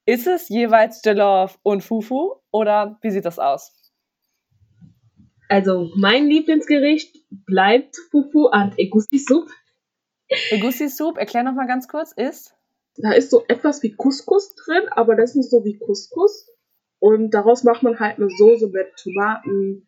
Ist 0.05 0.27
es 0.27 0.49
jeweils 0.49 1.01
Jollof 1.03 1.57
und 1.63 1.83
Fufu 1.83 2.35
oder 2.51 2.99
wie 3.01 3.09
sieht 3.09 3.25
das 3.25 3.39
aus? 3.39 3.73
Also 5.49 5.91
mein 5.95 6.27
Lieblingsgericht 6.27 7.17
bleibt 7.29 7.95
Fufu 8.11 8.47
und 8.47 8.77
Egusi 8.77 9.17
Soup. 9.17 9.49
Egusi 10.49 10.89
Soup, 10.89 11.17
erklär 11.17 11.43
noch 11.43 11.53
mal 11.53 11.67
ganz 11.67 11.87
kurz, 11.87 12.11
ist? 12.11 12.55
Da 12.97 13.11
ist 13.11 13.29
so 13.29 13.43
etwas 13.47 13.83
wie 13.83 13.95
Couscous 13.95 14.55
drin, 14.55 14.87
aber 14.91 15.15
das 15.15 15.31
ist 15.31 15.35
nicht 15.35 15.49
so 15.49 15.65
wie 15.65 15.77
Couscous. 15.77 16.49
Und 16.99 17.31
daraus 17.31 17.63
macht 17.63 17.83
man 17.83 17.99
halt 17.99 18.17
eine 18.17 18.29
Soße 18.29 18.69
mit 18.69 18.87
Tomaten, 18.95 19.87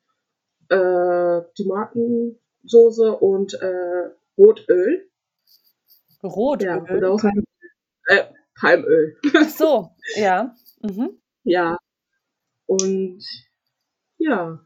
äh, 0.69 1.41
Tomatensoße 1.55 3.17
und 3.17 3.53
äh, 3.61 4.09
Rotöl. 4.37 5.09
Rotöl. 6.23 6.67
Ja, 6.67 6.77
und 6.77 7.01
daraus 7.01 7.23
halt, 7.23 7.35
äh, 8.07 8.23
Palmöl. 8.59 9.17
Ach 9.35 9.49
so, 9.49 9.91
ja. 10.15 10.53
Mhm. 10.81 11.19
Ja. 11.43 11.77
Und 12.65 13.23
ja, 14.17 14.59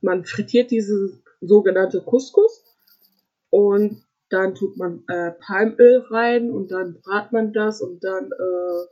man 0.00 0.24
frittiert 0.24 0.70
diese 0.70 1.22
sogenannte 1.40 2.02
Couscous 2.02 2.64
und 3.50 4.04
dann 4.30 4.54
tut 4.54 4.76
man 4.76 5.02
äh, 5.08 5.32
Palmöl 5.32 6.04
rein 6.08 6.50
und 6.50 6.70
dann 6.70 7.00
brat 7.02 7.32
man 7.32 7.52
das 7.52 7.80
und 7.80 8.02
dann 8.02 8.26
äh, 8.26 8.86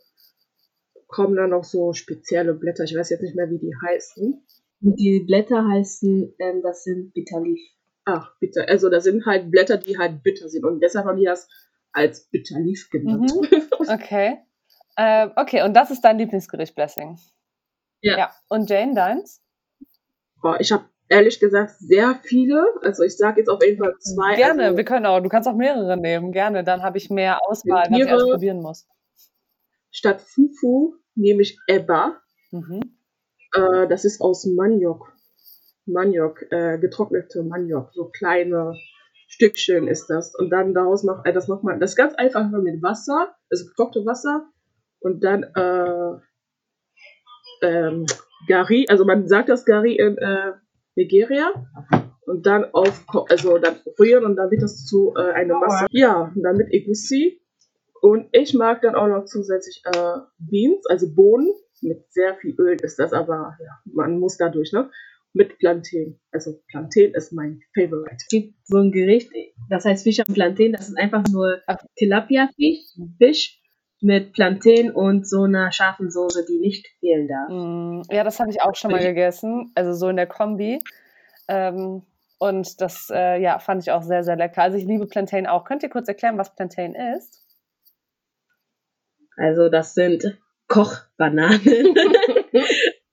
kommen 1.07 1.37
dann 1.37 1.50
noch 1.50 1.64
so 1.64 1.92
spezielle 1.92 2.54
Blätter. 2.54 2.85
Ich 2.85 2.95
weiß 2.95 3.11
jetzt 3.11 3.23
nicht 3.23 3.37
mehr, 3.37 3.49
wie 3.50 3.59
die 3.59 3.75
heißen. 3.87 4.45
Und 4.83 4.97
die 4.97 5.21
Blätter 5.21 5.66
heißen, 5.66 6.35
ähm, 6.38 6.62
das 6.62 6.85
sind 6.85 7.14
Bitterleaf. 7.14 7.61
Ach, 8.04 8.33
bitter. 8.40 8.68
Also 8.68 8.88
da 8.90 9.00
sind 9.00 9.26
halt 9.26 9.50
Blätter, 9.50 9.76
die 9.76 9.99
halt 9.99 10.23
bitter 10.23 10.49
sind 10.49 10.64
und 10.64 10.80
deshalb 10.80 11.07
haben 11.07 11.18
die 11.18 11.26
das 11.26 11.49
als 11.92 12.25
Bitterleaf 12.26 12.90
genannt. 12.90 13.33
Mhm. 13.35 13.62
Okay. 13.90 14.38
Äh, 14.97 15.28
okay, 15.37 15.62
und 15.62 15.73
das 15.73 15.90
ist 15.90 16.02
dein 16.02 16.18
Lieblingsgericht, 16.18 16.75
Blessing. 16.75 17.18
Ja. 18.02 18.18
ja. 18.18 18.30
Und 18.49 18.68
Jane, 18.68 18.95
deins? 18.95 19.40
Boah, 20.42 20.61
ich 20.61 20.73
habe 20.73 20.85
ehrlich 21.09 21.41
gesagt 21.41 21.73
sehr 21.79 22.19
viele. 22.23 22.65
Also 22.83 23.03
ich 23.03 23.17
sage 23.17 23.41
jetzt 23.41 23.49
auf 23.49 23.62
jeden 23.62 23.79
Fall 23.79 23.95
zwei. 23.99 24.37
Gerne, 24.37 24.65
also, 24.65 24.77
wir 24.77 24.85
können 24.85 25.07
auch. 25.07 25.21
Du 25.21 25.29
kannst 25.29 25.49
auch 25.49 25.57
mehrere 25.57 25.97
nehmen, 25.97 26.33
gerne. 26.33 26.65
Dann 26.65 26.83
habe 26.83 26.99
ich 26.99 27.11
mehr 27.11 27.38
Auswahl, 27.47 27.87
was 27.91 27.99
ich 27.99 28.31
probieren 28.31 28.61
muss. 28.61 28.87
statt 29.91 30.21
Fufu 30.21 30.95
nehme 31.15 31.43
ich 31.43 31.59
Eba. 31.67 32.21
Mhm. 32.50 32.81
Äh, 33.55 33.88
das 33.88 34.05
ist 34.05 34.21
aus 34.21 34.47
Maniok. 34.47 35.12
Maniok, 35.87 36.43
äh, 36.50 36.79
getrocknete 36.79 37.43
Maniok. 37.43 37.93
So 37.95 38.11
kleine 38.11 38.75
Stückchen 39.29 39.88
ist 39.88 40.09
das. 40.09 40.35
Und 40.35 40.50
dann 40.50 40.75
daraus 40.75 41.03
macht, 41.03 41.27
äh, 41.27 41.33
das 41.33 41.49
macht 41.49 41.65
man, 41.65 41.81
das 41.81 41.91
ist 41.91 41.97
ganz 41.97 42.15
einfach 42.15 42.49
mit 42.50 42.83
Wasser, 42.83 43.35
also 43.50 43.67
gekochte 43.67 44.05
Wasser. 44.05 44.49
Und 45.00 45.23
dann 45.25 45.45
äh, 45.55 46.19
ähm, 47.62 48.07
Gari, 48.47 48.87
also 48.88 49.05
man 49.05 49.29
sagt 49.29 49.49
das 49.49 49.65
Gari 49.65 49.97
in 49.97 50.19
äh, 50.19 50.53
Nigeria. 50.99 51.52
Und 52.26 52.45
dann 52.45 52.67
auf, 52.73 53.07
also 53.31 53.57
dann 53.57 53.76
rühren 53.99 54.25
und 54.26 54.37
dann 54.37 54.50
wird 54.50 54.62
das 54.62 54.85
zu 54.85 55.14
äh, 55.17 55.33
einer 55.33 55.59
Masse. 55.59 55.87
Ja, 55.93 56.31
und 56.35 56.43
dann 56.43 56.57
mit 56.57 56.71
Egusi. 56.71 57.40
Und 58.02 58.28
ich 58.33 58.52
mag 58.52 58.83
dann 58.83 58.95
auch 58.95 59.09
noch 59.09 59.25
zusätzlich 59.25 59.83
äh, 59.87 60.19
Beans, 60.38 60.85
also 60.88 61.07
Bohnen. 61.14 61.52
Mit 61.81 62.05
sehr 62.12 62.37
viel 62.37 62.55
Öl 62.59 62.76
ist 62.83 62.99
das, 62.99 63.12
aber 63.12 63.57
ja, 63.61 63.78
man 63.85 64.19
muss 64.19 64.37
da 64.37 64.49
durch, 64.49 64.73
ne? 64.73 64.90
Mit 65.33 65.59
Plantain. 65.59 66.19
Also 66.33 66.61
Plantain 66.69 67.14
ist 67.14 67.33
mein 67.33 67.61
Favorite. 67.73 68.17
Es 68.17 68.26
gibt 68.28 68.55
so 68.64 68.78
ein 68.78 68.90
Gericht, 68.90 69.31
das 69.71 69.85
heißt 69.85 70.02
Fisch 70.02 70.21
am 70.21 70.35
Plantain, 70.35 70.73
das 70.73 70.88
ist 70.88 70.99
einfach 70.99 71.23
nur. 71.31 71.61
Tilapia-Fisch 71.97 72.99
Fisch 73.19 73.58
mit 74.00 74.33
Plantain 74.33 74.90
und 74.90 75.28
so 75.28 75.43
einer 75.43 75.73
scharfen 75.73 76.11
Soße, 76.11 76.45
die 76.47 76.59
nicht 76.59 76.87
fehlen 77.00 77.28
darf. 77.28 77.49
Mm, 77.49 78.02
Ja, 78.11 78.25
das 78.25 78.38
habe 78.38 78.50
ich 78.50 78.62
auch 78.62 78.75
schon 78.75 78.93
mal 78.93 79.02
gegessen. 79.02 79.73
Also 79.75 79.93
so 79.93 80.09
in 80.09 80.17
der 80.17 80.26
Kombi. 80.26 80.81
Ähm, 81.49 82.02
und 82.38 82.81
das 82.81 83.11
äh, 83.12 83.40
ja, 83.40 83.59
fand 83.59 83.83
ich 83.83 83.90
auch 83.90 84.02
sehr, 84.02 84.23
sehr 84.23 84.37
lecker. 84.37 84.62
Also 84.62 84.76
ich 84.76 84.85
liebe 84.85 85.07
Plantain 85.07 85.47
auch. 85.47 85.64
Könnt 85.64 85.83
ihr 85.83 85.88
kurz 85.88 86.07
erklären, 86.07 86.38
was 86.38 86.55
Plantain 86.55 86.95
ist? 86.95 87.45
Also 89.37 89.69
das 89.69 89.95
sind 89.95 90.38
Kochbananen. 90.69 91.61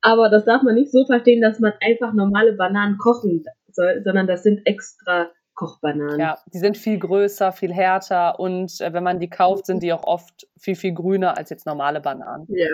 Aber 0.02 0.30
das 0.30 0.46
darf 0.46 0.62
man 0.62 0.76
nicht 0.76 0.92
so 0.92 1.06
verstehen, 1.06 1.42
dass 1.42 1.60
man 1.60 1.74
einfach 1.82 2.14
normale 2.14 2.54
Bananen 2.54 2.98
kochen 2.98 3.44
soll, 3.72 4.02
sondern 4.04 4.28
das 4.28 4.44
sind 4.44 4.62
extra 4.66 5.32
Kochbananen. 5.56 6.20
Ja, 6.20 6.38
die 6.54 6.58
sind 6.60 6.78
viel 6.78 7.00
größer, 7.00 7.52
viel 7.52 7.74
härter 7.74 8.40
und 8.40 8.80
äh, 8.82 8.94
wenn 8.94 9.04
man 9.04 9.20
die 9.20 9.30
kauft, 9.30 9.66
sind 9.66 9.82
die 9.84 9.94
auch 9.94 10.04
oft 10.04 10.48
viel, 10.58 10.76
viel 10.76 10.94
grüner 10.94 11.38
als 11.38 11.50
jetzt 11.50 11.66
normale 11.66 12.02
Bananen. 12.02 12.46
Ja. 12.50 12.68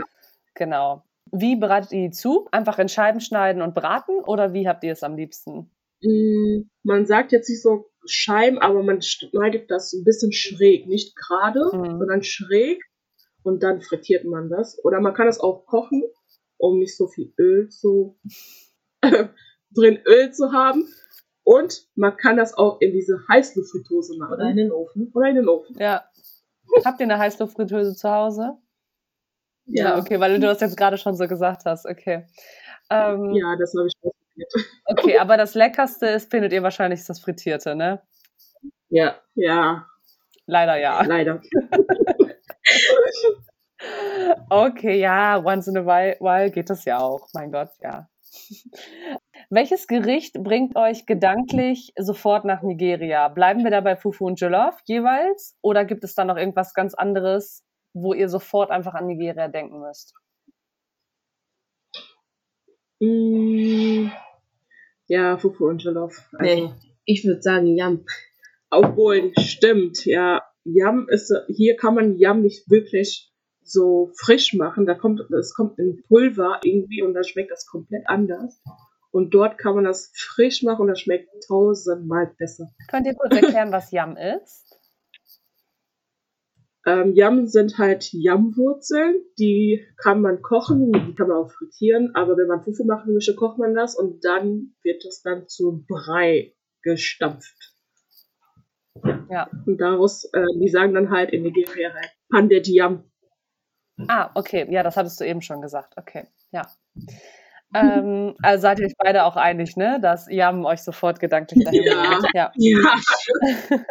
Genau. 0.56 1.04
Wie 1.32 1.56
bereitet 1.56 1.92
ihr 1.94 2.10
die 2.10 2.12
zu? 2.12 2.48
Einfach 2.52 2.78
in 2.80 2.90
Scheiben 2.90 3.22
schneiden 3.22 3.62
und 3.62 3.74
braten 3.76 4.16
oder 4.26 4.54
wie 4.54 4.68
habt 4.68 4.84
ihr 4.84 4.92
es 4.94 5.04
am 5.04 5.16
liebsten? 5.16 5.72
Mm, 6.02 6.64
Man 6.84 7.06
sagt 7.06 7.32
jetzt 7.32 7.48
nicht 7.50 7.62
so 7.62 7.86
Scheiben, 8.08 8.58
aber 8.58 8.82
man 8.84 9.02
schneidet 9.02 9.70
das 9.70 9.94
ein 9.94 10.04
bisschen 10.04 10.32
schräg. 10.34 10.88
Nicht 10.88 11.16
gerade, 11.16 11.60
Mhm. 11.72 12.00
sondern 12.00 12.24
schräg. 12.24 12.84
Und 13.44 13.62
dann 13.64 13.82
frittiert 13.82 14.26
man 14.26 14.50
das. 14.50 14.84
Oder 14.84 15.00
man 15.00 15.14
kann 15.14 15.28
es 15.28 15.40
auch 15.40 15.66
kochen, 15.68 16.04
um 16.58 16.80
nicht 16.80 16.98
so 16.98 17.08
viel 17.08 17.32
Öl 17.40 17.70
zu 17.70 18.20
drin 19.72 20.00
Öl 20.06 20.32
zu 20.34 20.52
haben. 20.52 20.88
Und 21.43 21.88
man 21.95 22.15
kann 22.17 22.38
das 22.38 22.53
auch 22.53 22.79
in 22.81 22.91
diese 22.91 23.19
Heißluftfritteuse 23.27 24.17
machen. 24.17 24.33
Oder 24.33 24.50
in 24.50 24.57
den 24.57 24.71
Ofen. 24.71 25.12
Oder 25.13 25.29
in 25.29 25.36
den 25.36 25.48
Ofen. 25.48 25.75
Ja. 25.79 26.05
Habt 26.86 27.00
ihr 27.00 27.05
eine 27.05 27.17
Heißluftfritteuse 27.17 27.95
zu 27.95 28.10
Hause? 28.10 28.57
Ja, 29.65 29.98
okay, 29.98 30.19
weil 30.19 30.39
du 30.39 30.48
das 30.48 30.62
jetzt 30.62 30.77
gerade 30.77 30.98
schon 30.98 31.15
so 31.15 31.27
gesagt 31.27 31.63
hast. 31.65 31.86
Okay. 31.86 32.25
Ähm, 32.89 33.33
Ja, 33.33 33.55
das 33.57 33.74
habe 33.77 33.88
ich 33.88 33.93
ausprobiert. 34.01 34.53
Okay, 34.86 35.17
aber 35.17 35.38
das 35.38 35.55
Leckerste 35.55 36.07
ist, 36.07 36.31
findet 36.31 36.51
ihr 36.53 36.63
wahrscheinlich, 36.63 37.00
ist 37.00 37.10
das 37.10 37.19
Frittierte, 37.19 37.75
ne? 37.75 38.01
Ja, 38.89 39.15
ja, 39.36 39.86
Leider 40.51 40.75
ja. 40.77 41.01
leider. 41.03 41.41
Okay, 44.50 45.00
ja, 45.00 45.43
once 45.43 45.67
in 45.67 45.75
a 45.75 45.83
while, 45.83 46.15
while 46.19 46.51
geht 46.51 46.69
das 46.69 46.86
ja 46.86 47.00
auch. 47.00 47.27
Mein 47.33 47.51
Gott, 47.51 47.69
ja. 47.81 48.07
Welches 49.53 49.86
Gericht 49.88 50.41
bringt 50.41 50.77
euch 50.77 51.05
gedanklich 51.05 51.91
sofort 52.00 52.46
nach 52.46 52.62
Nigeria? 52.62 53.27
Bleiben 53.27 53.65
wir 53.65 53.70
da 53.72 53.81
bei 53.81 53.98
Fufu 53.98 54.25
und 54.25 54.39
Jollof 54.39 54.79
jeweils? 54.86 55.58
Oder 55.62 55.84
gibt 55.84 56.05
es 56.05 56.15
da 56.15 56.24
noch 56.24 56.38
irgendwas 56.38 56.74
ganz 56.74 56.93
anderes, 56.93 57.65
wo 57.93 58.13
ihr 58.13 58.29
sofort 58.29 58.72
einfach 58.72 58.93
an 58.93 59.08
Nigeria 59.08 59.50
denken 59.50 59.81
müsst? 59.81 60.13
Mm, 63.01 64.10
Ja, 65.08 65.38
Fufu 65.38 65.67
und 65.67 65.84
Jollof. 65.84 66.29
Also, 66.39 66.67
Nee, 66.67 66.74
ich 67.03 67.25
würde 67.25 67.41
sagen 67.41 67.75
Yam. 67.75 68.05
Obwohl, 68.70 69.34
stimmt, 69.38 70.05
ja. 70.05 70.43
Yam 70.63 71.10
ist, 71.10 71.34
hier 71.50 71.75
kann 71.75 71.96
man 71.96 72.15
Yam 72.17 72.41
nicht 72.41 72.70
wirklich 72.70 73.29
so 73.62 74.12
frisch 74.17 74.53
machen. 74.53 74.86
Da 74.86 74.93
kommt, 74.93 75.20
es 75.20 75.53
kommt 75.53 75.77
in 75.77 76.01
Pulver 76.08 76.62
irgendwie 76.63 77.01
und 77.01 77.13
dann 77.13 77.25
schmeckt 77.25 77.51
das 77.51 77.65
komplett 77.65 78.08
anders. 78.08 78.62
Und 79.12 79.34
dort 79.34 79.58
kann 79.58 79.75
man 79.75 79.84
das 79.84 80.12
frisch 80.15 80.63
machen 80.63 80.84
und 80.84 80.88
das 80.88 81.01
schmeckt 81.01 81.30
tausendmal 81.48 82.34
besser. 82.38 82.72
Könnt 82.89 83.06
ihr 83.06 83.15
kurz 83.15 83.36
erklären, 83.36 83.72
was 83.72 83.91
Yam 83.91 84.18
ist? 84.18 84.68
Ähm, 86.84 87.13
Yam 87.13 87.46
sind 87.46 87.77
halt 87.77 88.12
Yamwurzeln, 88.12 89.22
die 89.38 89.86
kann 89.98 90.20
man 90.20 90.41
kochen, 90.41 90.91
die 90.91 91.13
kann 91.13 91.27
man 91.27 91.38
auch 91.38 91.51
frittieren, 91.51 92.15
aber 92.15 92.36
wenn 92.38 92.48
man 92.48 92.63
Fufu 92.63 92.86
machen 92.86 93.13
möchte, 93.13 93.36
kocht 93.36 93.60
man 93.60 93.75
das 93.75 93.96
und 93.96 94.25
dann 94.25 94.74
wird 94.82 95.06
das 95.06 95.22
dann 95.22 95.48
zu 95.48 95.86
Brei 95.88 96.56
gestampft. 96.82 97.75
Ja. 99.30 99.48
Und 99.68 99.77
daraus, 99.80 100.25
äh, 100.34 100.44
die 100.60 100.70
sagen 100.70 100.96
dann 100.96 101.12
halt 101.12 101.32
in 101.32 101.44
Nigeria 101.44 101.94
halt 101.94 102.12
Pandet 102.32 102.68
Yam. 102.68 103.03
Ah, 104.08 104.32
okay. 104.34 104.68
Ja, 104.72 104.82
das 104.82 104.98
hattest 104.98 105.20
du 105.20 105.25
eben 105.25 105.41
schon 105.41 105.62
gesagt. 105.62 105.94
Okay, 105.98 106.25
ja. 106.51 106.68
Ähm, 107.74 108.36
also 108.42 108.62
seid 108.63 108.80
ihr 108.80 108.86
euch 108.88 108.96
beide 108.98 109.24
auch 109.25 109.36
einig, 109.36 109.78
ne? 109.78 110.00
Dass 110.01 110.28
Yam 110.30 110.66
euch 110.66 110.82
sofort 110.82 111.20
gedanklich 111.20 111.63
dahin 111.63 111.84
Ja. 111.84 111.94
bringt? 112.04 112.28
ja. 112.34 112.51
Ja. 112.56 112.96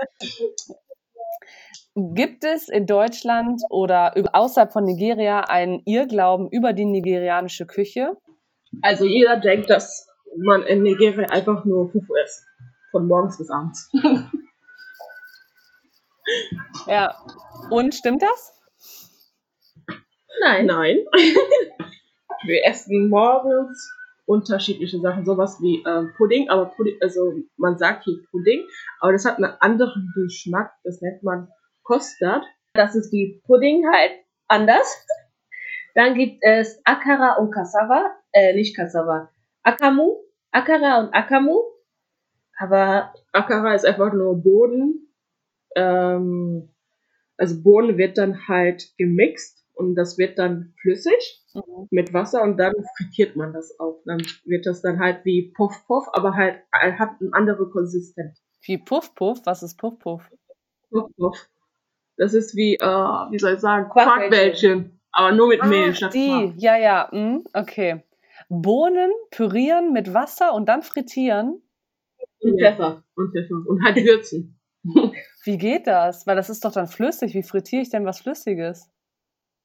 Gibt 1.94 2.44
es 2.44 2.68
in 2.68 2.86
Deutschland 2.86 3.60
oder 3.68 4.14
außerhalb 4.32 4.72
von 4.72 4.84
Nigeria 4.84 5.40
einen 5.40 5.82
Irrglauben 5.86 6.48
über 6.50 6.72
die 6.72 6.84
nigerianische 6.84 7.66
Küche? 7.66 8.16
Also 8.82 9.04
jeder 9.04 9.36
denkt, 9.38 9.68
dass 9.70 10.06
man 10.36 10.62
in 10.62 10.82
Nigeria 10.82 11.26
einfach 11.30 11.64
nur 11.64 11.90
Fufu 11.90 12.14
isst. 12.24 12.44
Von 12.92 13.06
morgens 13.08 13.38
bis 13.38 13.50
abends. 13.50 13.90
Ja. 16.86 17.16
Und 17.70 17.94
stimmt 17.94 18.22
das? 18.22 18.52
Nein. 20.42 20.66
Nein. 20.66 20.98
Wir 22.44 22.64
essen 22.64 23.08
morgens 23.08 23.92
unterschiedliche 24.24 25.00
Sachen, 25.00 25.24
sowas 25.24 25.60
wie 25.60 25.82
ähm, 25.86 26.12
Pudding, 26.16 26.48
aber 26.48 26.66
Pudding, 26.66 26.96
also 27.00 27.34
man 27.56 27.76
sagt 27.78 28.04
hier 28.04 28.18
Pudding, 28.30 28.64
aber 29.00 29.12
das 29.12 29.24
hat 29.24 29.36
einen 29.36 29.52
anderen 29.60 30.12
Geschmack, 30.14 30.72
das 30.84 31.00
nennt 31.02 31.22
man 31.22 31.48
Custard. 31.84 32.44
Das 32.72 32.94
ist 32.94 33.12
wie 33.12 33.42
Pudding 33.46 33.84
halt 33.92 34.12
anders. 34.46 35.06
Dann 35.94 36.14
gibt 36.14 36.38
es 36.42 36.80
Akara 36.84 37.34
und 37.36 37.50
Cassava. 37.50 38.14
Äh, 38.32 38.54
nicht 38.54 38.76
Cassava. 38.76 39.30
Akamu. 39.64 40.20
Akara 40.52 41.00
und 41.00 41.12
Akamu. 41.12 41.60
Aber 42.56 43.12
Akara 43.32 43.74
ist 43.74 43.84
einfach 43.84 44.12
nur 44.12 44.40
Boden. 44.40 45.12
Ähm, 45.74 46.72
also 47.36 47.60
Bohnen 47.60 47.98
wird 47.98 48.18
dann 48.18 48.46
halt 48.46 48.96
gemixt 48.98 49.59
und 49.80 49.94
das 49.96 50.18
wird 50.18 50.38
dann 50.38 50.74
flüssig 50.80 51.38
Mhm. 51.54 51.88
mit 51.90 52.12
Wasser 52.14 52.42
und 52.42 52.58
dann 52.58 52.72
frittiert 52.96 53.34
man 53.34 53.52
das 53.52 53.76
auch. 53.80 54.00
Dann 54.04 54.22
wird 54.44 54.66
das 54.66 54.82
dann 54.82 55.00
halt 55.00 55.24
wie 55.24 55.50
Puff 55.56 55.84
Puff, 55.88 56.06
aber 56.12 56.34
halt 56.36 56.60
äh, 56.80 56.92
hat 56.92 57.10
eine 57.20 57.30
andere 57.32 57.68
Konsistenz. 57.70 58.40
Wie 58.62 58.78
Puff 58.78 59.14
Puff? 59.16 59.40
Was 59.46 59.64
ist 59.64 59.76
Puff 59.76 59.98
Puff? 59.98 60.22
Puff 60.90 61.10
Puff. 61.16 61.48
Das 62.16 62.34
ist 62.34 62.54
wie, 62.54 62.74
äh, 62.74 62.78
wie 62.86 63.38
soll 63.38 63.54
ich 63.54 63.60
sagen, 63.60 63.88
Quarkbällchen. 63.90 65.00
Aber 65.10 65.32
nur 65.32 65.48
mit 65.48 65.64
Mehl 65.64 65.90
Ah, 65.90 65.94
statt 65.94 66.14
die, 66.14 66.28
Quark. 66.28 66.54
ja, 66.58 66.76
ja, 66.76 67.08
mm, 67.10 67.44
okay. 67.54 68.04
Bohnen 68.48 69.10
pürieren 69.32 69.92
mit 69.92 70.14
Wasser 70.14 70.54
und 70.54 70.68
dann 70.68 70.82
frittieren. 70.82 71.62
und. 72.40 72.60
Pfeffer. 72.60 73.02
Und 73.16 73.32
Pfeffer. 73.32 73.54
Und 73.66 73.84
halt 73.84 73.96
würzen. 74.04 74.60
Wie 75.44 75.58
geht 75.58 75.86
das? 75.88 76.26
Weil 76.28 76.36
das 76.36 76.48
ist 76.48 76.64
doch 76.64 76.72
dann 76.72 76.86
flüssig. 76.86 77.34
Wie 77.34 77.42
frittiere 77.42 77.82
ich 77.82 77.90
denn 77.90 78.04
was 78.06 78.20
Flüssiges? 78.20 78.88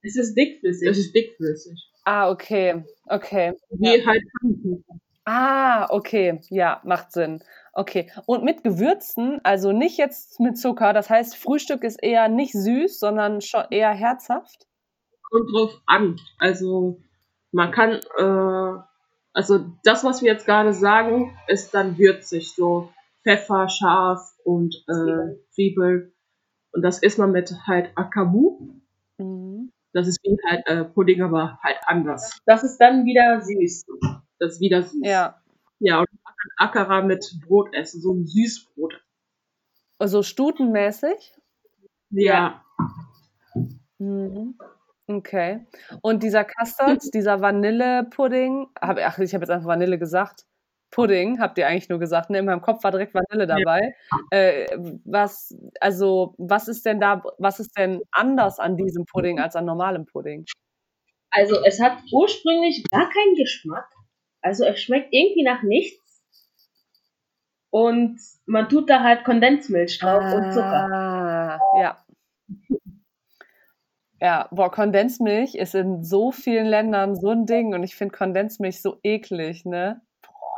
Es 0.06 0.16
ist 0.16 0.36
dickflüssig. 0.36 0.88
Es 0.88 0.98
ist 0.98 1.16
dickflüssig. 1.16 1.92
Ah, 2.04 2.30
okay. 2.30 2.84
Okay. 3.08 3.54
Wie 3.72 4.06
halt 4.06 4.24
Pfannkuchen. 4.40 4.86
Ah, 5.26 5.88
okay. 5.90 6.40
Ja, 6.50 6.80
macht 6.84 7.12
Sinn. 7.12 7.44
Okay. 7.74 8.12
Und 8.28 8.44
mit 8.44 8.64
Gewürzen, 8.64 9.42
also 9.44 9.72
nicht 9.72 9.98
jetzt 9.98 10.40
mit 10.40 10.58
Zucker. 10.58 10.94
Das 10.94 11.10
heißt, 11.10 11.36
Frühstück 11.36 11.84
ist 11.84 12.02
eher 12.02 12.30
nicht 12.30 12.54
süß, 12.54 13.00
sondern 13.00 13.42
schon 13.42 13.66
eher 13.72 13.92
herzhaft. 13.92 14.68
Kommt 15.24 15.50
drauf 15.52 15.82
an. 15.88 16.20
Also 16.38 17.02
man 17.52 17.72
kann, 17.72 18.00
äh, 18.18 18.82
also 19.34 19.66
das, 19.84 20.04
was 20.04 20.22
wir 20.22 20.32
jetzt 20.32 20.46
gerade 20.46 20.74
sagen, 20.74 21.36
ist 21.48 21.74
dann 21.74 21.98
würzig. 21.98 22.54
So 22.54 22.92
Pfeffer, 23.24 23.68
scharf 23.68 24.22
und 24.44 24.76
äh, 24.88 25.36
Zwiebel. 25.50 26.14
Und 26.72 26.84
das 26.84 27.00
isst 27.00 27.18
man 27.18 27.32
mit 27.32 27.52
halt 27.66 27.92
Akamu. 27.96 28.60
Mhm. 29.18 29.72
Das 29.96 30.10
ist 30.10 30.20
wie 30.24 30.38
halt 30.46 30.68
äh, 30.68 30.84
Pudding, 30.84 31.22
aber 31.22 31.58
halt 31.64 31.78
anders. 31.86 32.38
Das 32.46 32.66
ist 32.66 32.78
dann 32.80 33.06
wieder 33.06 33.40
süß. 33.42 33.86
Das 34.40 34.56
ist 34.56 34.60
wieder 34.60 34.84
süß. 34.84 35.00
Ja. 35.06 35.42
Ja, 35.80 36.00
und 36.00 36.10
Akara 36.58 37.02
mit 37.02 37.26
Brot 37.48 37.74
essen, 37.74 38.02
so 38.02 38.14
ein 38.14 38.28
Süßbrot. 38.28 39.02
Also 39.98 40.22
stutenmäßig. 40.22 41.34
Ja. 42.10 42.62
Mhm. 43.98 44.58
Okay. 45.08 45.66
Und 46.02 46.24
dieser 46.24 46.44
Custard, 46.44 47.14
dieser 47.14 47.40
Vanillepudding, 47.40 48.68
hab, 48.82 48.98
ach, 48.98 49.20
ich 49.20 49.34
habe 49.34 49.44
jetzt 49.44 49.50
einfach 49.50 49.68
Vanille 49.68 49.98
gesagt. 49.98 50.46
Pudding, 50.96 51.42
habt 51.42 51.58
ihr 51.58 51.68
eigentlich 51.68 51.90
nur 51.90 52.00
gesagt, 52.00 52.30
ne? 52.30 52.40
In 52.40 52.46
meinem 52.46 52.62
Kopf 52.62 52.82
war 52.86 52.92
direkt 52.92 53.14
Vanille 53.14 53.48
dabei. 53.48 53.94
Äh, 54.32 54.66
was, 55.04 55.54
also, 55.82 56.36
was 56.38 56.70
ist 56.70 56.86
denn 56.86 57.02
da, 57.02 57.22
was 57.38 57.60
ist 57.60 57.78
denn 57.78 58.02
anders 58.12 58.60
an 58.60 58.78
diesem 58.78 59.06
Pudding 59.06 59.42
als 59.42 59.58
an 59.58 59.66
normalem 59.66 60.06
Pudding? 60.06 60.46
Also 61.32 61.62
es 61.66 61.82
hat 61.82 61.98
ursprünglich 62.14 62.86
gar 62.90 63.10
keinen 63.10 63.36
Geschmack. 63.36 63.90
Also 64.42 64.64
es 64.64 64.80
schmeckt 64.82 65.10
irgendwie 65.12 65.44
nach 65.44 65.64
nichts. 65.64 66.24
Und 67.72 68.18
man 68.46 68.70
tut 68.70 68.90
da 68.90 69.04
halt 69.04 69.26
Kondensmilch 69.26 70.00
drauf 70.00 70.24
und 70.34 70.54
Zucker. 70.54 70.90
Ah, 70.94 71.60
ja. 71.82 72.06
Ja, 74.22 74.48
boah, 74.50 74.72
Kondensmilch 74.72 75.56
ist 75.56 75.76
in 75.76 76.06
so 76.06 76.32
vielen 76.32 76.68
Ländern 76.68 77.18
so 77.18 77.32
ein 77.32 77.46
Ding 77.46 77.74
und 77.74 77.84
ich 77.84 77.98
finde 77.98 78.16
Kondensmilch 78.16 78.82
so 78.82 78.98
eklig, 79.04 79.66
ne? 79.66 80.02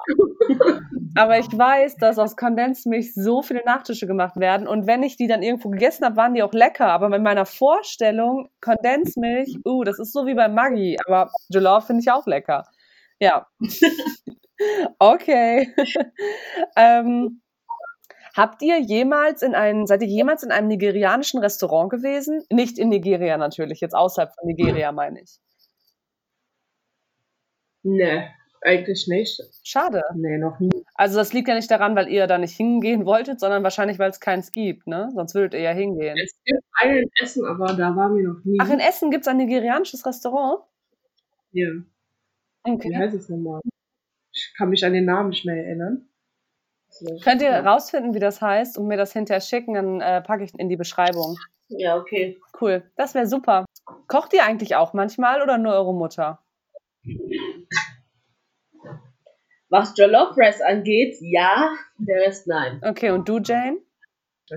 Aber 1.16 1.40
ich 1.40 1.46
weiß, 1.46 1.98
dass 1.98 2.20
aus 2.20 2.36
Kondensmilch 2.36 3.14
so 3.14 3.42
viele 3.42 3.64
Nachtische 3.66 4.08
gemacht 4.08 4.38
werden 4.38 4.68
und 4.68 4.88
wenn 4.88 5.04
ich 5.04 5.18
die 5.18 5.28
dann 5.28 5.44
irgendwo 5.44 5.70
gegessen 5.70 6.06
habe, 6.06 6.16
waren 6.16 6.34
die 6.34 6.44
auch 6.44 6.54
lecker. 6.54 6.88
Aber 6.88 7.10
mit 7.10 7.22
meiner 7.22 7.46
Vorstellung, 7.46 8.50
Kondensmilch, 8.62 9.58
uh, 9.66 9.84
das 9.84 10.00
ist 10.00 10.14
so 10.14 10.26
wie 10.26 10.36
bei 10.36 10.48
Maggi, 10.48 10.98
aber 11.06 11.32
Jollof 11.50 11.88
finde 11.88 12.02
ich 12.02 12.12
auch 12.12 12.26
lecker. 12.28 12.64
Ja. 13.20 13.48
okay. 15.00 15.74
ähm, 16.76 17.42
habt 18.36 18.62
ihr 18.62 18.80
jemals 18.80 19.42
in 19.42 19.56
einem, 19.56 19.88
seid 19.88 20.02
ihr 20.04 20.08
jemals 20.08 20.44
in 20.44 20.52
einem 20.52 20.68
nigerianischen 20.68 21.40
Restaurant 21.40 21.90
gewesen? 21.90 22.44
Nicht 22.52 22.78
in 22.78 22.90
Nigeria 22.90 23.38
natürlich, 23.38 23.82
jetzt 23.82 23.96
außerhalb 23.96 24.34
von 24.36 24.48
Nigeria 24.48 24.92
meine 24.92 25.22
ich. 25.22 25.40
Nee, 27.84 28.30
eigentlich 28.62 29.08
nicht. 29.08 29.42
Schade. 29.64 30.02
Nee, 30.16 30.38
noch 30.38 30.60
nie. 30.60 30.70
Also 30.96 31.18
das 31.18 31.34
liegt 31.34 31.48
ja 31.48 31.56
nicht 31.56 31.70
daran, 31.72 31.96
weil 31.96 32.08
ihr 32.10 32.28
da 32.28 32.38
nicht 32.38 32.56
hingehen 32.56 33.06
wolltet, 33.06 33.40
sondern 33.40 33.64
wahrscheinlich, 33.64 34.00
weil 34.00 34.10
es 34.10 34.20
keins 34.20 34.52
gibt, 34.52 34.88
ne? 34.88 35.10
Sonst 35.14 35.36
würdet 35.36 35.54
ihr 35.54 35.62
ja 35.62 35.72
hingehen. 35.72 36.18
Es 36.18 36.34
gibt 36.44 36.62
einen 36.82 36.98
in 36.98 37.10
Essen, 37.22 37.46
aber 37.46 37.74
da 37.74 37.96
waren 37.96 38.16
wir 38.16 38.28
noch 38.28 38.44
nie. 38.44 38.58
Ach, 38.62 38.70
in 38.70 38.80
Essen 38.80 39.12
gibt 39.12 39.22
es 39.24 39.28
ein 39.28 39.38
nigerianisches 39.38 40.06
Restaurant? 40.06 40.62
ja. 41.52 41.68
Wie 42.66 42.72
Okay. 42.74 42.96
heißt 42.98 43.16
es 43.16 43.30
nochmal? 43.30 43.62
Ich 44.34 44.54
kann 44.58 44.70
mich 44.70 44.84
an 44.84 44.92
den 44.94 45.06
Namen 45.06 45.30
nicht 45.30 45.46
mehr 45.46 45.56
erinnern. 45.56 46.10
Könnt 47.24 47.42
ihr 47.42 47.52
rausfinden, 47.52 48.14
wie 48.14 48.20
das 48.20 48.42
heißt 48.42 48.78
und 48.78 48.88
mir 48.88 48.98
das 48.98 49.14
hinterher 49.14 49.40
schicken, 49.42 49.74
dann 49.76 50.02
äh, 50.02 50.22
packe 50.22 50.44
ich 50.44 50.54
in 50.58 50.68
die 50.68 50.76
Beschreibung. 50.76 51.38
Ja, 51.70 51.96
okay. 51.98 52.38
Cool, 52.60 52.84
das 52.96 53.14
wäre 53.16 53.28
super. 53.28 53.66
Kocht 54.08 54.34
ihr 54.34 54.44
eigentlich 54.44 54.76
auch 54.76 54.94
manchmal 54.94 55.42
oder 55.42 55.58
nur 55.58 55.74
eure 55.74 55.94
Mutter? 55.94 56.40
Was 59.70 59.94
Jollof 59.98 60.38
Rice 60.38 60.62
angeht, 60.62 61.18
ja, 61.20 61.70
der 61.98 62.22
Rest 62.22 62.48
nein. 62.48 62.82
Okay, 62.84 63.12
und 63.12 63.28
du, 63.28 63.40
Jane? 63.40 63.78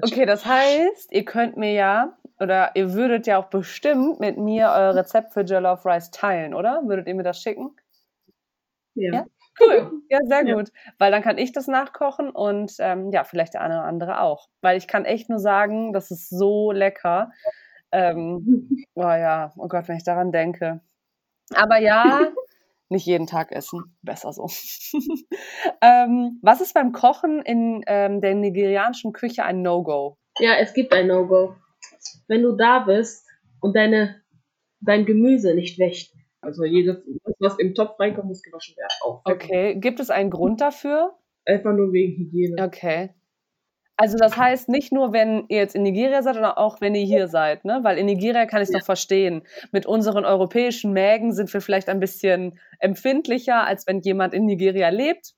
Okay, 0.02 0.24
das 0.24 0.46
heißt, 0.46 1.12
ihr 1.12 1.24
könnt 1.24 1.56
mir 1.56 1.72
ja, 1.72 2.16
oder 2.38 2.70
ihr 2.76 2.94
würdet 2.94 3.26
ja 3.26 3.38
auch 3.38 3.46
bestimmt 3.50 4.20
mit 4.20 4.38
mir 4.38 4.66
euer 4.68 4.94
Rezept 4.94 5.32
für 5.32 5.40
Jollof 5.40 5.84
Rice 5.84 6.10
teilen, 6.12 6.54
oder? 6.54 6.82
Würdet 6.86 7.08
ihr 7.08 7.14
mir 7.14 7.24
das 7.24 7.42
schicken? 7.42 7.74
Ja. 8.94 9.12
Ja? 9.12 9.24
Cool, 9.58 10.02
ja, 10.08 10.18
sehr 10.24 10.46
Ja. 10.46 10.54
gut. 10.54 10.70
Weil 10.98 11.10
dann 11.10 11.22
kann 11.22 11.36
ich 11.36 11.52
das 11.52 11.66
nachkochen 11.66 12.30
und 12.30 12.72
ähm, 12.78 13.10
ja, 13.10 13.24
vielleicht 13.24 13.54
der 13.54 13.62
eine 13.62 13.74
oder 13.80 13.84
andere 13.84 14.20
auch. 14.20 14.48
Weil 14.62 14.78
ich 14.78 14.86
kann 14.86 15.04
echt 15.04 15.28
nur 15.28 15.40
sagen, 15.40 15.92
das 15.92 16.10
ist 16.10 16.30
so 16.30 16.70
lecker. 16.70 17.32
Ähm, 17.92 18.68
oh 18.94 19.02
ja, 19.02 19.52
oh 19.56 19.68
Gott, 19.68 19.88
wenn 19.88 19.96
ich 19.96 20.04
daran 20.04 20.32
denke. 20.32 20.80
Aber 21.54 21.78
ja, 21.78 22.20
nicht 22.90 23.06
jeden 23.06 23.26
Tag 23.26 23.52
essen. 23.52 23.96
Besser 24.02 24.32
so. 24.32 24.46
ähm, 25.82 26.38
was 26.42 26.60
ist 26.60 26.74
beim 26.74 26.92
Kochen 26.92 27.42
in 27.42 27.82
ähm, 27.86 28.20
der 28.20 28.34
nigerianischen 28.34 29.12
Küche 29.12 29.44
ein 29.44 29.62
No-Go? 29.62 30.16
Ja, 30.38 30.54
es 30.58 30.74
gibt 30.74 30.92
ein 30.92 31.06
No-Go. 31.06 31.56
Wenn 32.28 32.42
du 32.42 32.56
da 32.56 32.80
bist 32.80 33.26
und 33.60 33.76
deine, 33.76 34.22
dein 34.80 35.06
Gemüse 35.06 35.54
nicht 35.54 35.78
wäscht. 35.78 36.14
Also 36.42 36.64
jedes, 36.64 36.96
was 37.38 37.58
im 37.58 37.74
Topf 37.74 37.98
reinkommt, 38.00 38.28
muss 38.28 38.42
gewaschen 38.42 38.76
werden. 38.76 38.92
Auch. 39.02 39.22
Okay, 39.24 39.76
gibt 39.76 40.00
es 40.00 40.10
einen 40.10 40.30
Grund 40.30 40.60
dafür? 40.60 41.18
Einfach 41.44 41.72
nur 41.72 41.92
wegen 41.92 42.16
Hygiene. 42.16 42.62
Okay. 42.62 43.14
Also 44.00 44.16
das 44.16 44.34
heißt 44.36 44.70
nicht 44.70 44.92
nur, 44.92 45.12
wenn 45.12 45.44
ihr 45.48 45.58
jetzt 45.58 45.74
in 45.74 45.82
Nigeria 45.82 46.22
seid, 46.22 46.34
sondern 46.34 46.52
auch 46.52 46.80
wenn 46.80 46.94
ihr 46.94 47.04
hier 47.04 47.28
seid, 47.28 47.66
ne? 47.66 47.80
Weil 47.82 47.98
in 47.98 48.06
Nigeria 48.06 48.46
kann 48.46 48.62
ich 48.62 48.68
es 48.68 48.72
Ja. 48.72 48.78
noch 48.78 48.86
verstehen. 48.86 49.42
Mit 49.72 49.84
unseren 49.84 50.24
europäischen 50.24 50.92
Mägen 50.94 51.34
sind 51.34 51.52
wir 51.52 51.60
vielleicht 51.60 51.90
ein 51.90 52.00
bisschen 52.00 52.58
empfindlicher, 52.78 53.66
als 53.66 53.86
wenn 53.86 54.00
jemand 54.00 54.32
in 54.32 54.46
Nigeria 54.46 54.88
lebt. 54.88 55.34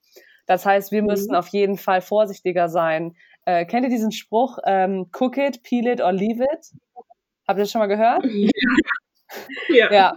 Das 0.46 0.64
heißt, 0.64 0.92
wir 0.92 1.02
Mhm. 1.02 1.08
müssen 1.08 1.34
auf 1.34 1.48
jeden 1.48 1.76
Fall 1.76 2.00
vorsichtiger 2.00 2.68
sein. 2.68 3.16
Äh, 3.46 3.64
kennt 3.64 3.84
ihr 3.84 3.90
diesen 3.90 4.12
Spruch, 4.12 4.58
ähm, 4.64 5.10
cook 5.18 5.36
it, 5.38 5.64
peel 5.64 5.88
it 5.88 6.00
or 6.00 6.12
leave 6.12 6.44
it? 6.44 6.72
Habt 7.48 7.58
ihr 7.58 7.62
das 7.64 7.70
schon 7.72 7.80
mal 7.80 7.88
gehört? 7.88 8.24
Ja. 8.24 8.50
Ja, 9.90 10.14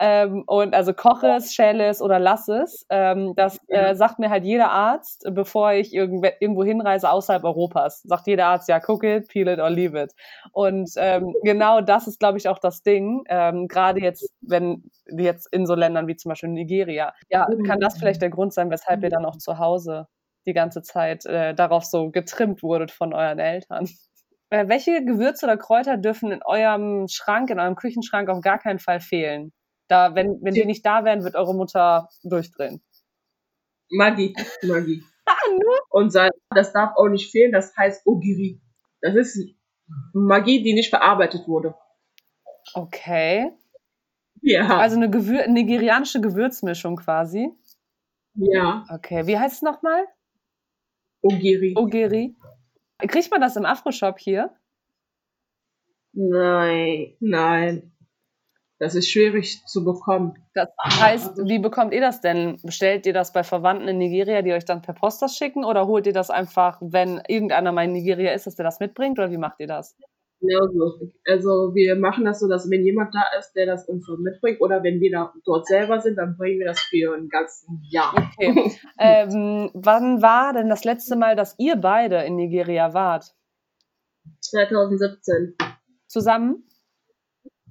ähm, 0.00 0.44
und 0.46 0.74
also 0.74 0.92
koche 0.94 1.28
es, 1.36 1.54
schäle 1.54 1.86
es 1.86 2.00
oder 2.02 2.18
lass 2.18 2.48
es. 2.48 2.86
Ähm, 2.90 3.34
das 3.36 3.58
Ja. 3.68 3.88
äh, 3.90 3.94
sagt 3.96 4.18
mir 4.18 4.30
halt 4.30 4.44
jeder 4.44 4.70
Arzt, 4.70 5.24
bevor 5.32 5.72
ich 5.72 5.92
irgendw 5.94 6.30
irgendwo 6.40 6.64
hinreise 6.64 7.10
außerhalb 7.10 7.44
Europas. 7.44 8.02
Sagt 8.02 8.26
jeder 8.26 8.46
Arzt, 8.46 8.68
ja, 8.68 8.80
cook 8.86 9.04
it, 9.04 9.28
peel 9.28 9.48
it 9.48 9.58
or 9.60 9.70
leave 9.70 10.00
it. 10.00 10.12
Und 10.52 10.90
ähm, 10.96 11.34
genau 11.42 11.80
das 11.80 12.06
ist, 12.06 12.18
glaube 12.20 12.38
ich, 12.38 12.48
auch 12.48 12.58
das 12.58 12.82
Ding. 12.82 13.24
Ähm, 13.28 13.68
Gerade 13.68 14.00
jetzt, 14.00 14.32
wenn 14.40 14.90
jetzt 15.10 15.46
in 15.52 15.66
so 15.66 15.74
Ländern 15.74 16.06
wie 16.06 16.16
zum 16.16 16.30
Beispiel 16.30 16.50
Nigeria. 16.50 17.12
Ja, 17.30 17.48
kann 17.66 17.80
das 17.80 17.98
vielleicht 17.98 18.22
der 18.22 18.30
Grund 18.30 18.52
sein, 18.54 18.70
weshalb 18.70 19.02
ihr 19.02 19.10
dann 19.10 19.24
auch 19.24 19.36
zu 19.38 19.58
Hause 19.58 20.06
die 20.46 20.52
ganze 20.54 20.82
Zeit 20.82 21.26
äh, 21.26 21.54
darauf 21.54 21.84
so 21.84 22.10
getrimmt 22.10 22.62
wurdet 22.62 22.90
von 22.90 23.12
euren 23.14 23.38
Eltern? 23.38 23.88
Äh, 24.50 24.68
welche 24.68 25.04
Gewürze 25.04 25.46
oder 25.46 25.56
Kräuter 25.56 25.96
dürfen 25.98 26.32
in 26.32 26.42
eurem 26.42 27.06
Schrank, 27.08 27.50
in 27.50 27.60
eurem 27.60 27.76
Küchenschrank 27.76 28.28
auf 28.30 28.40
gar 28.40 28.58
keinen 28.58 28.78
Fall 28.78 29.00
fehlen? 29.00 29.52
Da, 29.88 30.14
wenn, 30.14 30.38
wenn 30.42 30.54
die 30.54 30.64
nicht 30.64 30.84
da 30.84 31.04
wären, 31.04 31.24
wird 31.24 31.34
eure 31.34 31.54
Mutter 31.54 32.08
durchdrehen. 32.22 32.82
Maggi. 33.90 34.34
Maggi. 34.62 35.02
Ah, 35.30 35.50
nur? 35.50 35.76
Und 35.90 36.10
Salz, 36.10 36.34
das 36.54 36.72
darf 36.72 36.96
auch 36.96 37.08
nicht 37.08 37.30
fehlen, 37.30 37.52
das 37.52 37.76
heißt 37.76 38.06
Ogiri. 38.06 38.62
Das 39.02 39.14
ist 39.14 39.38
Maggi, 40.14 40.62
die 40.62 40.72
nicht 40.72 40.88
verarbeitet 40.88 41.46
wurde. 41.46 41.74
Okay. 42.72 43.52
Ja. 44.40 44.78
Also 44.78 44.96
eine 44.96 45.10
Gewür 45.10 45.46
nigerianische 45.46 46.22
Gewürzmischung 46.22 46.96
quasi. 46.96 47.50
ja. 48.36 48.86
Okay. 48.90 49.26
Wie 49.26 49.38
heißt 49.38 49.56
es 49.56 49.62
nochmal? 49.62 50.06
Ogiri. 51.20 51.74
Ogiri. 51.76 52.34
Kriegt 53.06 53.30
man 53.30 53.40
das 53.40 53.56
im 53.56 53.64
Afro-Shop 53.64 54.18
hier? 54.18 54.50
Nein. 56.12 57.14
Nein. 57.20 57.92
Das 58.80 58.94
ist 58.94 59.10
schwierig 59.10 59.64
zu 59.66 59.84
bekommen. 59.84 60.34
Das 60.54 60.68
heißt, 61.00 61.38
wie 61.44 61.58
bekommt 61.58 61.92
ihr 61.92 62.00
das 62.00 62.20
denn? 62.20 62.58
Bestellt 62.62 63.06
ihr 63.06 63.12
das 63.12 63.32
bei 63.32 63.42
Verwandten 63.42 63.88
in 63.88 63.98
Nigeria, 63.98 64.42
die 64.42 64.52
euch 64.52 64.64
dann 64.64 64.82
per 64.82 64.94
Post 64.94 65.20
das 65.20 65.36
schicken? 65.36 65.64
Oder 65.64 65.86
holt 65.86 66.06
ihr 66.06 66.12
das 66.12 66.30
einfach, 66.30 66.78
wenn 66.80 67.20
irgendeiner 67.26 67.72
mal 67.72 67.84
in 67.84 67.92
Nigeria 67.92 68.32
ist, 68.32 68.46
dass 68.46 68.54
der 68.54 68.64
das 68.64 68.78
mitbringt? 68.78 69.18
Oder 69.18 69.30
wie 69.32 69.38
macht 69.38 69.58
ihr 69.58 69.66
das? 69.66 69.96
Genauso. 70.40 71.10
Also 71.26 71.74
wir 71.74 71.96
machen 71.96 72.24
das 72.24 72.38
so, 72.40 72.48
dass 72.48 72.70
wenn 72.70 72.84
jemand 72.84 73.14
da 73.14 73.24
ist, 73.38 73.54
der 73.54 73.66
das 73.66 73.88
uns 73.88 74.06
so 74.06 74.16
mitbringt, 74.16 74.60
oder 74.60 74.82
wenn 74.84 75.00
wir 75.00 75.10
da 75.10 75.32
dort 75.44 75.66
selber 75.66 76.00
sind, 76.00 76.16
dann 76.16 76.36
bringen 76.36 76.60
wir 76.60 76.66
das 76.66 76.80
für 76.80 77.14
ein 77.14 77.28
ganzes 77.28 77.66
Jahr. 77.90 78.14
Okay. 78.14 78.72
ähm, 78.98 79.70
wann 79.74 80.22
war 80.22 80.52
denn 80.52 80.68
das 80.68 80.84
letzte 80.84 81.16
Mal, 81.16 81.34
dass 81.34 81.56
ihr 81.58 81.76
beide 81.76 82.22
in 82.22 82.36
Nigeria 82.36 82.94
wart? 82.94 83.34
2017. 84.40 85.56
Zusammen? 86.06 86.64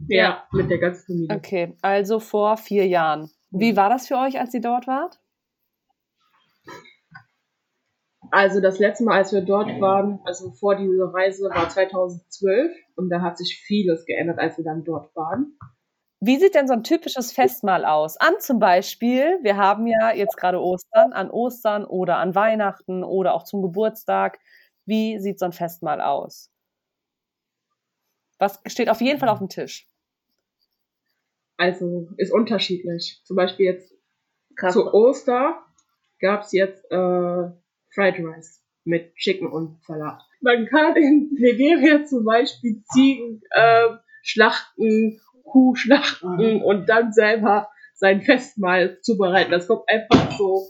Ja, 0.09 0.43
mit 0.51 0.69
der 0.69 0.77
ganzen 0.77 1.05
Familie. 1.05 1.35
Okay, 1.35 1.75
also 1.81 2.19
vor 2.19 2.57
vier 2.57 2.85
Jahren. 2.85 3.31
Wie 3.49 3.75
war 3.77 3.89
das 3.89 4.07
für 4.07 4.17
euch, 4.17 4.39
als 4.39 4.53
ihr 4.53 4.61
dort 4.61 4.87
wart? 4.87 5.19
Also 8.31 8.59
das 8.59 8.79
letzte 8.79 9.03
Mal, 9.03 9.17
als 9.17 9.31
wir 9.31 9.41
dort 9.41 9.79
waren, 9.79 10.19
also 10.25 10.51
vor 10.51 10.75
dieser 10.75 11.13
Reise, 11.13 11.49
war 11.49 11.69
2012 11.69 12.71
und 12.95 13.09
da 13.09 13.21
hat 13.21 13.37
sich 13.37 13.61
vieles 13.65 14.05
geändert, 14.05 14.39
als 14.39 14.57
wir 14.57 14.65
dann 14.65 14.83
dort 14.83 15.15
waren. 15.15 15.57
Wie 16.19 16.37
sieht 16.37 16.55
denn 16.55 16.67
so 16.67 16.73
ein 16.73 16.83
typisches 16.83 17.31
Festmahl 17.31 17.85
aus? 17.85 18.17
An 18.17 18.33
zum 18.39 18.59
Beispiel, 18.59 19.37
wir 19.43 19.55
haben 19.55 19.85
ja 19.85 20.11
jetzt 20.11 20.35
gerade 20.35 20.59
Ostern, 20.59 21.13
an 21.13 21.29
Ostern 21.29 21.85
oder 21.85 22.17
an 22.17 22.33
Weihnachten 22.33 23.03
oder 23.03 23.33
auch 23.35 23.43
zum 23.43 23.61
Geburtstag. 23.61 24.39
Wie 24.85 25.19
sieht 25.19 25.37
so 25.37 25.45
ein 25.45 25.53
Festmahl 25.53 26.01
aus? 26.01 26.51
Was 28.39 28.59
steht 28.65 28.89
auf 28.89 29.01
jeden 29.01 29.19
Fall 29.19 29.29
auf 29.29 29.39
dem 29.39 29.49
Tisch? 29.49 29.87
Also 31.57 32.07
ist 32.17 32.31
unterschiedlich. 32.31 33.21
Zum 33.23 33.35
Beispiel 33.35 33.67
jetzt 33.67 33.93
zu 34.71 34.93
Oster 34.93 35.63
gab 36.19 36.43
es 36.43 36.51
jetzt 36.51 36.83
äh, 36.91 37.51
Fried 37.93 38.15
Rice 38.19 38.63
mit 38.83 39.15
Chicken 39.15 39.51
und 39.51 39.83
Salat. 39.83 40.21
Man 40.41 40.65
kann 40.67 40.95
in 40.95 41.29
Nigeria 41.37 42.05
zum 42.05 42.25
Beispiel 42.25 42.83
Ziegen 42.93 43.41
äh, 43.51 43.89
schlachten, 44.21 45.19
Kuh 45.43 45.75
schlachten 45.75 46.61
und 46.61 46.87
dann 46.87 47.11
selber 47.13 47.69
sein 47.95 48.21
Festmahl 48.21 48.99
zubereiten. 49.01 49.51
Das 49.51 49.67
kommt 49.67 49.83
einfach 49.89 50.31
so, 50.31 50.67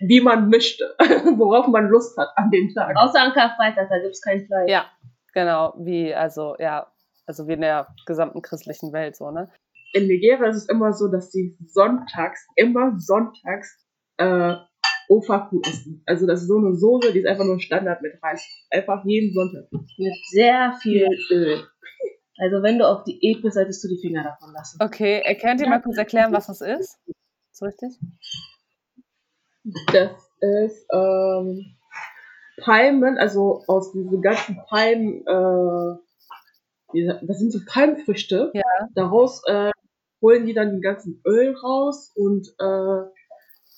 wie 0.00 0.20
man 0.20 0.48
möchte, 0.48 0.94
worauf 1.36 1.66
man 1.68 1.88
Lust 1.88 2.16
hat 2.18 2.28
an 2.36 2.50
den 2.50 2.72
Tag. 2.74 2.96
Außer 2.96 3.20
an 3.20 3.32
Karfreitag, 3.32 3.88
da 3.88 3.98
gibt 3.98 4.12
es 4.12 4.20
kein 4.20 4.46
Fleisch. 4.46 4.70
Ja, 4.70 4.86
genau, 5.32 5.74
wie, 5.78 6.14
also, 6.14 6.54
ja, 6.58 6.86
also 7.26 7.48
wie 7.48 7.54
in 7.54 7.62
der 7.62 7.88
gesamten 8.06 8.42
christlichen 8.42 8.92
Welt, 8.92 9.16
so, 9.16 9.30
ne? 9.30 9.50
In 9.92 10.06
Nigeria 10.08 10.48
ist 10.48 10.56
es 10.56 10.68
immer 10.68 10.92
so, 10.92 11.08
dass 11.08 11.30
die 11.30 11.56
sonntags, 11.66 12.46
immer 12.56 12.98
sonntags, 12.98 13.86
äh, 14.18 14.56
Ofaku 15.08 15.60
essen. 15.66 16.02
Also 16.06 16.26
das 16.26 16.42
ist 16.42 16.48
so 16.48 16.58
eine 16.58 16.74
Soße, 16.74 17.12
die 17.12 17.20
ist 17.20 17.26
einfach 17.26 17.44
nur 17.44 17.60
Standard 17.60 18.02
mit 18.02 18.12
Reis. 18.22 18.44
Einfach 18.70 19.04
jeden 19.04 19.32
Sonntag. 19.32 19.70
Mit 19.72 20.14
sehr 20.30 20.74
viel 20.80 21.08
Öl. 21.30 21.66
Also 22.38 22.62
wenn 22.62 22.78
du 22.78 22.88
auf 22.88 23.04
Diät 23.04 23.42
bist, 23.42 23.54
solltest 23.54 23.84
du 23.84 23.88
die 23.88 24.00
Finger 24.00 24.24
davon 24.24 24.52
lassen. 24.52 24.78
Okay, 24.82 25.22
äh, 25.24 25.36
könnt 25.36 25.60
ihr 25.60 25.68
mal 25.68 25.80
kurz 25.80 25.98
erklären, 25.98 26.32
was 26.32 26.48
das 26.48 26.60
ist? 26.60 26.98
So 27.52 27.66
richtig? 27.66 27.92
Das 29.92 30.10
ist 30.40 30.86
ähm, 30.92 31.76
Palmen, 32.60 33.18
also 33.18 33.62
aus 33.66 33.92
diesen 33.92 34.20
ganzen 34.20 34.58
Palmen, 34.68 35.24
äh, 35.26 35.96
das 37.26 37.38
sind 37.38 37.52
so 37.52 37.60
Palmfrüchte. 37.66 38.50
Ja. 38.52 38.62
Daraus 38.94 39.42
äh, 39.46 39.70
holen 40.20 40.46
die 40.46 40.54
dann 40.54 40.70
den 40.70 40.80
ganzen 40.80 41.20
Öl 41.26 41.54
raus 41.56 42.12
und 42.14 42.48
äh, 42.58 43.10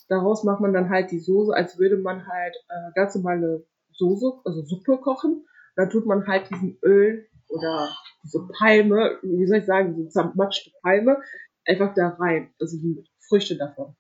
daraus 0.09 0.45
macht 0.45 0.61
man 0.61 0.73
dann 0.73 0.91
halt 0.91 1.11
die 1.11 1.21
Soße, 1.21 1.55
als 1.55 1.79
würde 1.79 1.97
man 1.99 2.27
halt 2.27 2.57
äh, 2.69 2.93
ganz 2.95 3.15
normale 3.15 3.67
Soße, 3.93 4.41
also 4.45 4.63
Suppe 4.63 4.99
kochen. 4.99 5.47
Dann 5.77 5.91
tut 5.91 6.07
man 6.07 6.27
halt 6.27 6.49
diesen 6.51 6.79
Öl 6.83 7.27
oder 7.49 7.89
diese 8.25 8.47
Palme, 8.59 9.19
wie 9.23 9.47
soll 9.47 9.59
ich 9.59 9.67
sagen, 9.67 9.95
diese 9.95 10.09
zermatschte 10.09 10.71
Palme, 10.83 11.19
einfach 11.65 11.95
da 11.95 12.09
rein. 12.19 12.53
Also 12.61 12.79
die 12.79 13.05
Früchte 13.29 13.57
davon. 13.57 13.95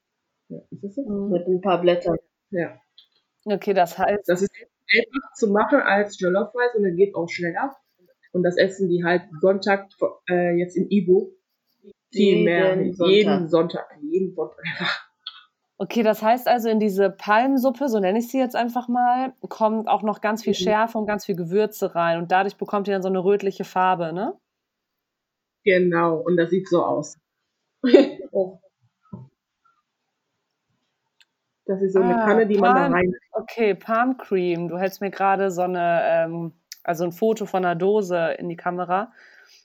Ja, 0.48 0.58
ist 0.70 0.82
das 0.84 0.94
so? 0.94 1.28
Mit 1.28 1.46
ein 1.46 1.60
paar 1.60 1.80
Blättern. 1.80 2.16
Ja. 2.50 2.80
Okay, 3.44 3.74
das 3.74 3.98
heißt, 3.98 4.28
Das 4.28 4.42
ist 4.42 4.50
einfach 4.56 5.32
zu 5.34 5.48
machen 5.48 5.80
als 5.80 6.18
Jollof 6.18 6.54
Rice 6.54 6.76
und 6.76 6.84
dann 6.84 6.96
geht 6.96 7.14
auch 7.14 7.28
schneller. 7.28 7.76
Und 8.32 8.42
das 8.42 8.56
essen 8.56 8.88
die 8.88 9.04
halt 9.04 9.22
Sonntag 9.40 9.88
äh, 10.28 10.56
jetzt 10.58 10.76
in 10.76 10.90
Ibo 10.90 11.32
viel 12.12 12.38
Jeden 12.38 12.44
mehr. 12.44 12.76
Sonntag. 12.92 13.08
Jeden 13.08 13.48
Sonntag. 13.48 13.86
Jeden 14.02 14.34
Sonntag. 14.34 15.05
Okay, 15.78 16.02
das 16.02 16.22
heißt 16.22 16.48
also, 16.48 16.68
in 16.68 16.80
diese 16.80 17.10
Palmsuppe, 17.10 17.88
so 17.88 17.98
nenne 18.00 18.18
ich 18.18 18.28
sie 18.28 18.38
jetzt 18.38 18.56
einfach 18.56 18.88
mal, 18.88 19.32
kommt 19.48 19.88
auch 19.88 20.02
noch 20.02 20.20
ganz 20.20 20.42
viel 20.42 20.52
Mhm. 20.52 20.64
Schärfe 20.64 20.98
und 20.98 21.06
ganz 21.06 21.26
viel 21.26 21.36
Gewürze 21.36 21.94
rein 21.94 22.18
und 22.18 22.30
dadurch 22.32 22.56
bekommt 22.56 22.88
ihr 22.88 22.94
dann 22.94 23.02
so 23.02 23.08
eine 23.08 23.22
rötliche 23.24 23.64
Farbe, 23.64 24.12
ne? 24.12 24.34
Genau. 25.64 26.16
Und 26.18 26.36
das 26.36 26.50
sieht 26.50 26.68
so 26.68 26.84
aus. 26.84 27.18
Oh. 28.32 28.58
Das 31.64 31.82
ist 31.82 31.94
so 31.94 32.00
eine 32.00 32.22
Ah, 32.22 32.26
Kanne, 32.26 32.46
die 32.46 32.58
man 32.58 32.74
da 32.74 32.80
Palm- 32.82 32.92
rein. 32.94 33.12
Okay, 33.32 33.74
Palm 33.74 34.16
Cream. 34.18 34.68
Du 34.68 34.78
hältst 34.78 35.00
mir 35.00 35.10
gerade 35.10 35.50
so 35.50 35.62
eine, 35.62 36.00
ähm, 36.04 36.52
also 36.84 37.04
ein 37.04 37.12
Foto 37.12 37.44
von 37.46 37.64
einer 37.64 37.74
Dose 37.74 38.34
in 38.38 38.48
die 38.48 38.56
Kamera 38.56 39.12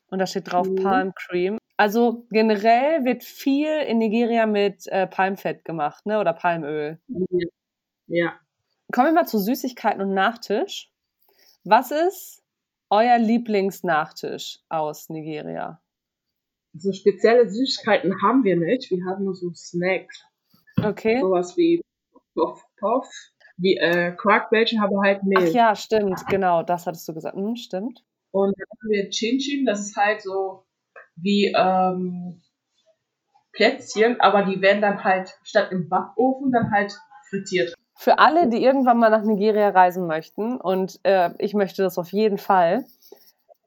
und 0.09 0.17
da 0.19 0.25
steht 0.25 0.51
drauf 0.51 0.67
Mhm. 0.67 0.75
Palm 0.77 1.13
Cream. 1.15 1.57
Also 1.81 2.27
generell 2.29 3.05
wird 3.05 3.23
viel 3.23 3.81
in 3.87 3.97
Nigeria 3.97 4.45
mit 4.45 4.85
äh, 4.85 5.07
Palmfett 5.07 5.65
gemacht, 5.65 6.05
ne? 6.05 6.19
Oder 6.19 6.31
Palmöl. 6.31 6.99
Ja. 8.05 8.39
Kommen 8.91 9.07
wir 9.07 9.13
mal 9.13 9.25
zu 9.25 9.39
Süßigkeiten 9.39 9.99
und 9.99 10.13
Nachtisch. 10.13 10.91
Was 11.63 11.89
ist 11.89 12.43
euer 12.91 13.17
Lieblingsnachtisch 13.17 14.59
aus 14.69 15.09
Nigeria? 15.09 15.81
So 16.75 16.93
spezielle 16.93 17.49
Süßigkeiten 17.49 18.13
haben 18.21 18.43
wir 18.43 18.57
nicht. 18.57 18.91
Wir 18.91 19.03
haben 19.05 19.23
nur 19.23 19.33
so 19.33 19.51
Snacks. 19.51 20.23
Okay. 20.83 21.19
Sowas 21.19 21.57
wie 21.57 21.81
Puff 22.35 22.63
Puff. 22.77 23.07
Wie 23.57 23.77
äh, 23.77 24.11
Quarkbällchen, 24.11 24.83
aber 24.83 25.01
halt 25.01 25.21
Ach 25.21 25.25
Milch. 25.25 25.53
ja, 25.55 25.75
stimmt, 25.75 26.27
genau, 26.29 26.61
das 26.61 26.85
hattest 26.85 27.07
du 27.09 27.15
gesagt. 27.15 27.35
Hm, 27.35 27.55
stimmt. 27.55 28.05
Und 28.29 28.53
dann 28.55 28.67
haben 28.69 28.89
wir 28.91 29.09
Chin 29.09 29.39
Chin, 29.39 29.65
das 29.65 29.79
ist 29.79 29.95
halt 29.95 30.21
so 30.21 30.67
wie 31.15 31.53
ähm, 31.55 32.41
Plätzchen, 33.53 34.19
aber 34.19 34.43
die 34.43 34.61
werden 34.61 34.81
dann 34.81 35.03
halt 35.03 35.37
statt 35.43 35.71
im 35.71 35.89
Backofen 35.89 36.51
dann 36.51 36.71
halt 36.71 36.97
frittiert. 37.29 37.73
Für 37.95 38.17
alle, 38.19 38.49
die 38.49 38.63
irgendwann 38.63 38.97
mal 38.97 39.09
nach 39.09 39.23
Nigeria 39.23 39.69
reisen 39.69 40.07
möchten, 40.07 40.59
und 40.59 40.99
äh, 41.03 41.31
ich 41.37 41.53
möchte 41.53 41.83
das 41.83 41.97
auf 41.97 42.11
jeden 42.11 42.37
Fall, 42.37 42.85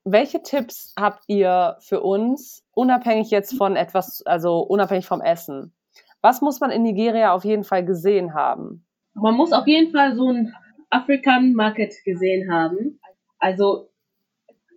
welche 0.05 0.43
Tipps 0.43 0.93
habt 0.99 1.25
ihr 1.29 1.77
für 1.81 2.01
uns, 2.01 2.63
unabhängig 2.73 3.31
jetzt 3.31 3.57
von 3.57 3.77
etwas, 3.77 4.23
also 4.27 4.61
unabhängig 4.61 5.07
vom 5.07 5.21
Essen? 5.21 5.73
Was 6.21 6.41
muss 6.41 6.61
man 6.61 6.71
in 6.71 6.83
Nigeria 6.83 7.33
auf 7.33 7.45
jeden 7.45 7.65
Fall 7.65 7.85
gesehen 7.85 8.35
haben? 8.35 8.87
Man 9.15 9.35
muss 9.35 9.53
auf 9.53 9.67
jeden 9.67 9.93
Fall 9.93 10.15
so 10.17 10.31
ein 10.31 10.55
African 10.91 11.55
Market 11.55 11.95
gesehen 12.05 12.53
haben. 12.53 13.01
Also 13.39 13.91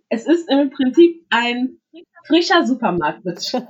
es 0.08 0.26
ist 0.26 0.48
im 0.50 0.70
Prinzip 0.70 1.26
ein 1.30 1.78
frischer 2.26 2.66
Supermarkt. 2.66 3.22
ich 3.26 3.52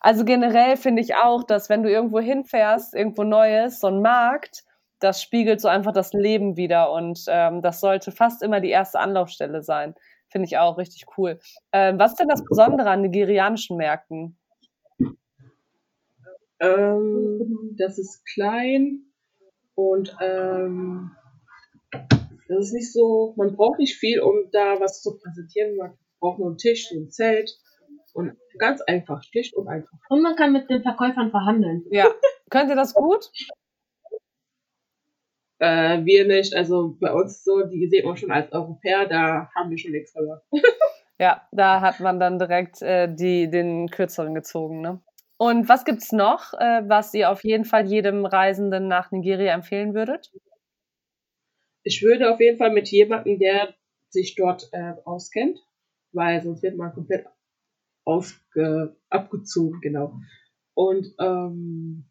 Also 0.00 0.26
generell 0.26 0.76
finde 0.76 1.00
ich 1.00 1.14
auch, 1.14 1.44
dass 1.44 1.70
wenn 1.70 1.82
du 1.82 1.90
irgendwo 1.90 2.20
hinfährst, 2.20 2.94
irgendwo 2.94 3.22
Neues, 3.22 3.80
so 3.80 3.86
ein 3.86 4.02
Markt, 4.02 4.62
das 5.00 5.22
spiegelt 5.22 5.62
so 5.62 5.68
einfach 5.68 5.92
das 5.92 6.12
Leben 6.12 6.58
wieder 6.58 6.92
und 6.92 7.24
ähm, 7.28 7.62
das 7.62 7.80
sollte 7.80 8.12
fast 8.12 8.42
immer 8.42 8.60
die 8.60 8.68
erste 8.68 8.98
Anlaufstelle 9.00 9.62
sein. 9.62 9.94
Finde 10.28 10.46
ich 10.46 10.58
auch 10.58 10.76
richtig 10.76 11.06
cool. 11.16 11.38
Ähm, 11.72 11.98
was 11.98 12.12
ist 12.12 12.20
denn 12.20 12.28
das 12.28 12.44
Besondere 12.44 12.90
an 12.90 13.00
nigerianischen 13.00 13.78
Märkten? 13.78 14.36
Ähm, 16.60 17.74
das 17.78 17.98
ist 17.98 18.24
klein 18.26 19.04
und 19.74 20.14
ähm, 20.20 21.12
das 22.48 22.66
ist 22.66 22.72
nicht 22.74 22.92
so, 22.92 23.32
man 23.36 23.56
braucht 23.56 23.78
nicht 23.78 23.96
viel, 23.96 24.20
um 24.20 24.50
da 24.52 24.78
was 24.80 25.00
zu 25.02 25.16
präsentieren. 25.16 25.76
Man 25.76 25.96
braucht 26.24 26.38
nur 26.38 26.48
einen 26.48 26.56
Tisch, 26.56 26.90
ein 26.90 27.10
Zelt 27.10 27.50
und 28.14 28.34
ganz 28.58 28.80
einfach, 28.80 29.22
schlicht 29.22 29.54
und 29.54 29.68
einfach. 29.68 29.98
Und 30.08 30.22
man 30.22 30.36
kann 30.36 30.52
mit 30.52 30.70
den 30.70 30.82
Verkäufern 30.82 31.30
verhandeln. 31.30 31.84
Ja, 31.90 32.10
könnt 32.50 32.70
ihr 32.70 32.76
das 32.76 32.94
gut? 32.94 33.30
Äh, 35.58 36.02
wir 36.04 36.26
nicht, 36.26 36.54
also 36.56 36.96
bei 36.98 37.12
uns 37.12 37.44
so, 37.44 37.66
die 37.66 37.88
sieht 37.88 38.06
man 38.06 38.16
schon 38.16 38.30
als 38.30 38.50
Europäer, 38.52 39.06
da 39.06 39.50
haben 39.54 39.68
wir 39.68 39.78
schon 39.78 39.92
nichts 39.92 40.12
verloren. 40.12 40.40
Ja, 41.20 41.46
da 41.52 41.80
hat 41.80 42.00
man 42.00 42.18
dann 42.18 42.40
direkt 42.40 42.82
äh, 42.82 43.06
die, 43.08 43.48
den 43.48 43.88
kürzeren 43.88 44.34
gezogen. 44.34 44.80
Ne? 44.80 45.00
Und 45.36 45.68
was 45.68 45.84
gibt's 45.84 46.10
noch, 46.10 46.54
äh, 46.54 46.82
was 46.88 47.14
ihr 47.14 47.30
auf 47.30 47.44
jeden 47.44 47.64
Fall 47.64 47.86
jedem 47.86 48.26
Reisenden 48.26 48.88
nach 48.88 49.12
Nigeria 49.12 49.54
empfehlen 49.54 49.94
würdet? 49.94 50.32
Ich 51.84 52.02
würde 52.02 52.32
auf 52.32 52.40
jeden 52.40 52.58
Fall 52.58 52.72
mit 52.72 52.88
jemandem, 52.88 53.38
der 53.38 53.76
sich 54.10 54.34
dort 54.34 54.68
äh, 54.72 54.94
auskennt, 55.04 55.60
weil 56.14 56.42
sonst 56.42 56.62
wird 56.62 56.76
man 56.76 56.92
komplett 56.92 57.26
ausge 58.04 58.96
abgezogen, 59.08 59.80
genau. 59.80 60.18
Und 60.74 61.06
ähm, 61.18 62.04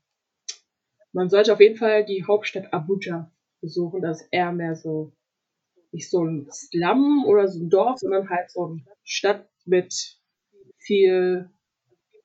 man 1.12 1.30
sollte 1.30 1.54
auf 1.54 1.60
jeden 1.60 1.78
Fall 1.78 2.06
die 2.06 2.26
Hauptstadt 2.26 2.74
Abuja 2.74 3.32
besuchen. 3.62 4.02
Das 4.02 4.22
ist 4.22 4.28
eher 4.32 4.52
mehr 4.52 4.76
so, 4.76 5.14
nicht 5.92 6.10
so 6.10 6.24
ein 6.24 6.48
Slum 6.52 7.26
oder 7.26 7.48
so 7.48 7.64
ein 7.64 7.70
Dorf, 7.70 8.00
sondern 8.00 8.30
halt 8.30 8.50
so 8.52 8.66
eine 8.66 8.84
Stadt 9.04 9.48
mit 9.66 9.94
viel, 10.78 11.50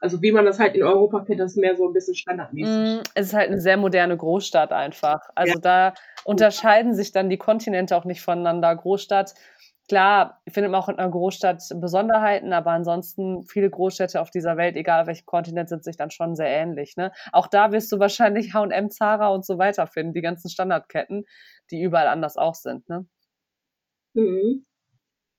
also 0.01 0.23
wie 0.23 0.33
man 0.33 0.45
das 0.45 0.59
halt 0.59 0.75
in 0.75 0.83
Europa 0.83 1.25
kennt, 1.25 1.41
das 1.41 1.53
ist 1.53 1.59
mehr 1.59 1.77
so 1.77 1.87
ein 1.87 1.93
bisschen 1.93 2.15
standardmäßig. 2.15 3.01
Mm, 3.01 3.03
es 3.15 3.29
ist 3.29 3.35
halt 3.35 3.49
eine 3.51 3.61
sehr 3.61 3.77
moderne 3.77 4.17
Großstadt 4.17 4.73
einfach. 4.73 5.21
Also 5.35 5.59
da 5.59 5.95
unterscheiden 6.25 6.95
sich 6.95 7.13
dann 7.13 7.29
die 7.29 7.37
Kontinente 7.37 7.97
auch 7.97 8.05
nicht 8.05 8.23
voneinander. 8.23 8.75
Großstadt 8.75 9.35
Klar, 9.89 10.43
findet 10.47 10.71
man 10.71 10.83
auch 10.83 10.91
in 10.91 10.99
einer 10.99 11.11
Großstadt 11.11 11.63
Besonderheiten, 11.77 12.53
aber 12.53 12.73
ansonsten 12.73 13.45
viele 13.45 13.71
Großstädte 13.71 14.21
auf 14.21 14.31
dieser 14.31 14.59
Welt, 14.59 14.77
egal 14.77 15.01
auf 15.01 15.07
welchem 15.07 15.25
Kontinent, 15.25 15.71
sind 15.71 15.83
sich 15.83 15.97
dann 15.97 16.11
schon 16.11 16.37
sehr 16.37 16.49
ähnlich. 16.49 16.97
Ne? 16.97 17.11
Auch 17.33 17.47
da 17.47 17.73
wirst 17.73 17.91
du 17.91 17.99
wahrscheinlich 17.99 18.53
H&M, 18.53 18.91
Zara 18.91 19.29
und 19.29 19.47
so 19.47 19.57
weiter 19.57 19.87
finden, 19.87 20.13
die 20.13 20.21
ganzen 20.21 20.51
Standardketten, 20.51 21.25
die 21.71 21.81
überall 21.81 22.07
anders 22.09 22.37
auch 22.37 22.55
sind. 22.55 22.87
Ne? 22.91 23.07
Mhm. 24.13 24.67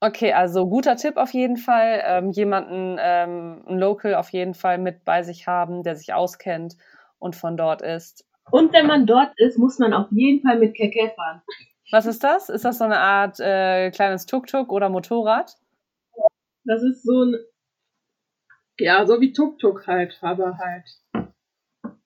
Okay, 0.02 0.34
also 0.34 0.68
guter 0.68 0.96
Tipp 0.96 1.18
auf 1.18 1.34
jeden 1.34 1.58
Fall. 1.58 2.02
Ähm, 2.06 2.32
jemanden, 2.32 2.98
ähm, 3.00 3.64
ein 3.68 3.78
Local 3.78 4.16
auf 4.16 4.30
jeden 4.30 4.56
Fall 4.56 4.78
mit 4.80 5.04
bei 5.06 5.22
sich 5.22 5.46
haben, 5.46 5.84
der 5.84 5.96
sich 5.96 6.14
auskennt 6.14 6.76
und 7.20 7.36
von 7.36 7.56
dort 7.56 7.82
ist. 7.82 8.26
Und 8.50 8.74
wenn 8.74 8.88
man 8.88 9.06
dort 9.06 9.32
ist, 9.38 9.60
muss 9.60 9.78
man 9.78 9.94
auf 9.94 10.08
jeden 10.12 10.42
Fall 10.42 10.58
mit 10.58 10.74
Keke 10.74 11.12
fahren. 11.16 11.42
Was 11.92 12.06
ist 12.06 12.24
das? 12.24 12.50
Ist 12.50 12.66
das 12.66 12.78
so 12.78 12.84
eine 12.84 13.00
Art 13.00 13.40
äh, 13.40 13.92
kleines 13.92 14.26
Tuk-Tuk 14.26 14.72
oder 14.72 14.90
Motorrad? 14.90 15.56
Das 16.66 16.84
ist 16.84 17.04
so 17.04 17.24
ein. 17.24 17.36
Ja, 18.80 19.06
so 19.06 19.20
wie 19.20 19.34
Tuk-Tuk 19.34 19.88
halt, 19.88 20.18
aber 20.22 20.58
halt 20.58 20.86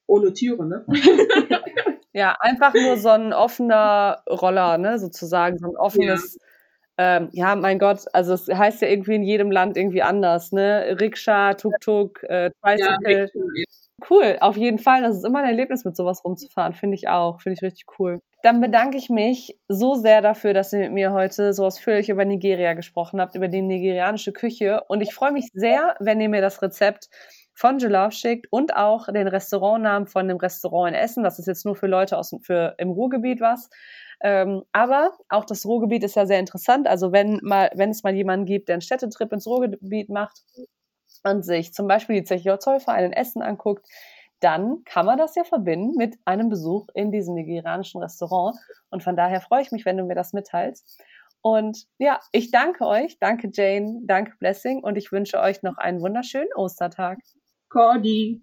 ohne 0.07 0.33
Türe, 0.33 0.65
ne? 0.65 0.85
ja, 2.13 2.35
einfach 2.39 2.73
nur 2.73 2.97
so 2.97 3.09
ein 3.09 3.33
offener 3.33 4.23
Roller, 4.29 4.77
ne, 4.77 4.99
sozusagen, 4.99 5.57
so 5.57 5.67
ein 5.67 5.75
offenes. 5.75 6.37
Ja. 6.39 6.47
Ähm, 6.95 7.29
ja, 7.31 7.55
mein 7.55 7.79
Gott, 7.79 8.05
also 8.13 8.33
es 8.33 8.47
heißt 8.47 8.83
ja 8.83 8.87
irgendwie 8.87 9.15
in 9.15 9.23
jedem 9.23 9.49
Land 9.49 9.77
irgendwie 9.77 10.03
anders, 10.03 10.51
ne? 10.51 10.95
Rikscha, 10.99 11.55
Tuk-Tuk, 11.55 12.21
äh, 12.23 12.51
Tricycle. 12.61 13.31
Ja, 13.33 13.65
cool, 14.09 14.37
auf 14.39 14.57
jeden 14.57 14.79
Fall. 14.79 15.01
Das 15.01 15.17
ist 15.17 15.25
immer 15.25 15.39
ein 15.39 15.49
Erlebnis, 15.49 15.85
mit 15.85 15.95
sowas 15.95 16.23
rumzufahren, 16.23 16.73
finde 16.73 16.95
ich 16.95 17.07
auch. 17.07 17.41
Finde 17.41 17.55
ich 17.55 17.63
richtig 17.63 17.85
cool. 17.99 18.19
Dann 18.43 18.61
bedanke 18.61 18.97
ich 18.97 19.09
mich 19.09 19.57
so 19.67 19.95
sehr 19.95 20.21
dafür, 20.21 20.53
dass 20.53 20.73
ihr 20.73 20.79
mit 20.79 20.91
mir 20.91 21.13
heute 21.13 21.53
so 21.53 21.65
ausführlich 21.65 22.09
über 22.09 22.25
Nigeria 22.25 22.73
gesprochen 22.73 23.21
habt, 23.21 23.35
über 23.35 23.47
die 23.47 23.61
nigerianische 23.61 24.33
Küche. 24.33 24.81
Und 24.87 25.01
ich 25.01 25.13
freue 25.13 25.31
mich 25.31 25.49
sehr, 25.53 25.95
wenn 25.99 26.19
ihr 26.19 26.29
mir 26.29 26.41
das 26.41 26.61
Rezept 26.61 27.09
von 27.53 27.77
Jollof 27.79 28.13
schickt 28.13 28.47
und 28.51 28.75
auch 28.75 29.07
den 29.07 29.27
Restaurantnamen 29.27 30.07
von 30.07 30.27
dem 30.27 30.37
Restaurant 30.37 30.95
in 30.95 31.01
Essen. 31.01 31.23
Das 31.23 31.39
ist 31.39 31.47
jetzt 31.47 31.65
nur 31.65 31.75
für 31.75 31.87
Leute 31.87 32.17
aus 32.17 32.35
für 32.41 32.75
im 32.77 32.89
Ruhrgebiet 32.89 33.41
was. 33.41 33.69
Ähm, 34.21 34.63
aber 34.71 35.11
auch 35.29 35.45
das 35.45 35.65
Ruhrgebiet 35.65 36.03
ist 36.03 36.15
ja 36.15 36.25
sehr 36.25 36.39
interessant. 36.39 36.87
Also 36.87 37.11
wenn 37.11 37.39
mal, 37.43 37.69
wenn 37.75 37.89
es 37.91 38.03
mal 38.03 38.15
jemanden 38.15 38.45
gibt, 38.45 38.69
der 38.69 38.75
einen 38.75 38.81
Städtetrip 38.81 39.31
ins 39.31 39.45
Ruhrgebiet 39.45 40.09
macht 40.09 40.41
und 41.23 41.43
sich 41.43 41.73
zum 41.73 41.87
Beispiel 41.87 42.17
die 42.17 42.23
Zeche 42.23 42.57
Zollverein 42.59 43.05
in 43.05 43.13
Essen 43.13 43.41
anguckt, 43.41 43.87
dann 44.39 44.83
kann 44.83 45.05
man 45.05 45.17
das 45.17 45.35
ja 45.35 45.43
verbinden 45.43 45.95
mit 45.95 46.17
einem 46.25 46.49
Besuch 46.49 46.87
in 46.93 47.11
diesem 47.11 47.35
nigerianischen 47.35 48.01
Restaurant. 48.01 48.57
Und 48.89 49.01
von 49.01 49.15
daher 49.15 49.39
freue 49.39 49.61
ich 49.61 49.71
mich, 49.71 49.85
wenn 49.85 49.97
du 49.97 50.03
mir 50.03 50.15
das 50.15 50.33
mitteilst. 50.33 51.01
Und 51.41 51.85
ja, 51.97 52.19
ich 52.31 52.51
danke 52.51 52.85
euch, 52.85 53.17
danke 53.19 53.49
Jane, 53.53 54.01
danke 54.03 54.33
Blessing 54.39 54.81
und 54.83 54.97
ich 54.97 55.11
wünsche 55.11 55.39
euch 55.39 55.61
noch 55.61 55.77
einen 55.77 56.01
wunderschönen 56.01 56.53
Ostertag. 56.55 57.19
Cordy. 57.69 58.41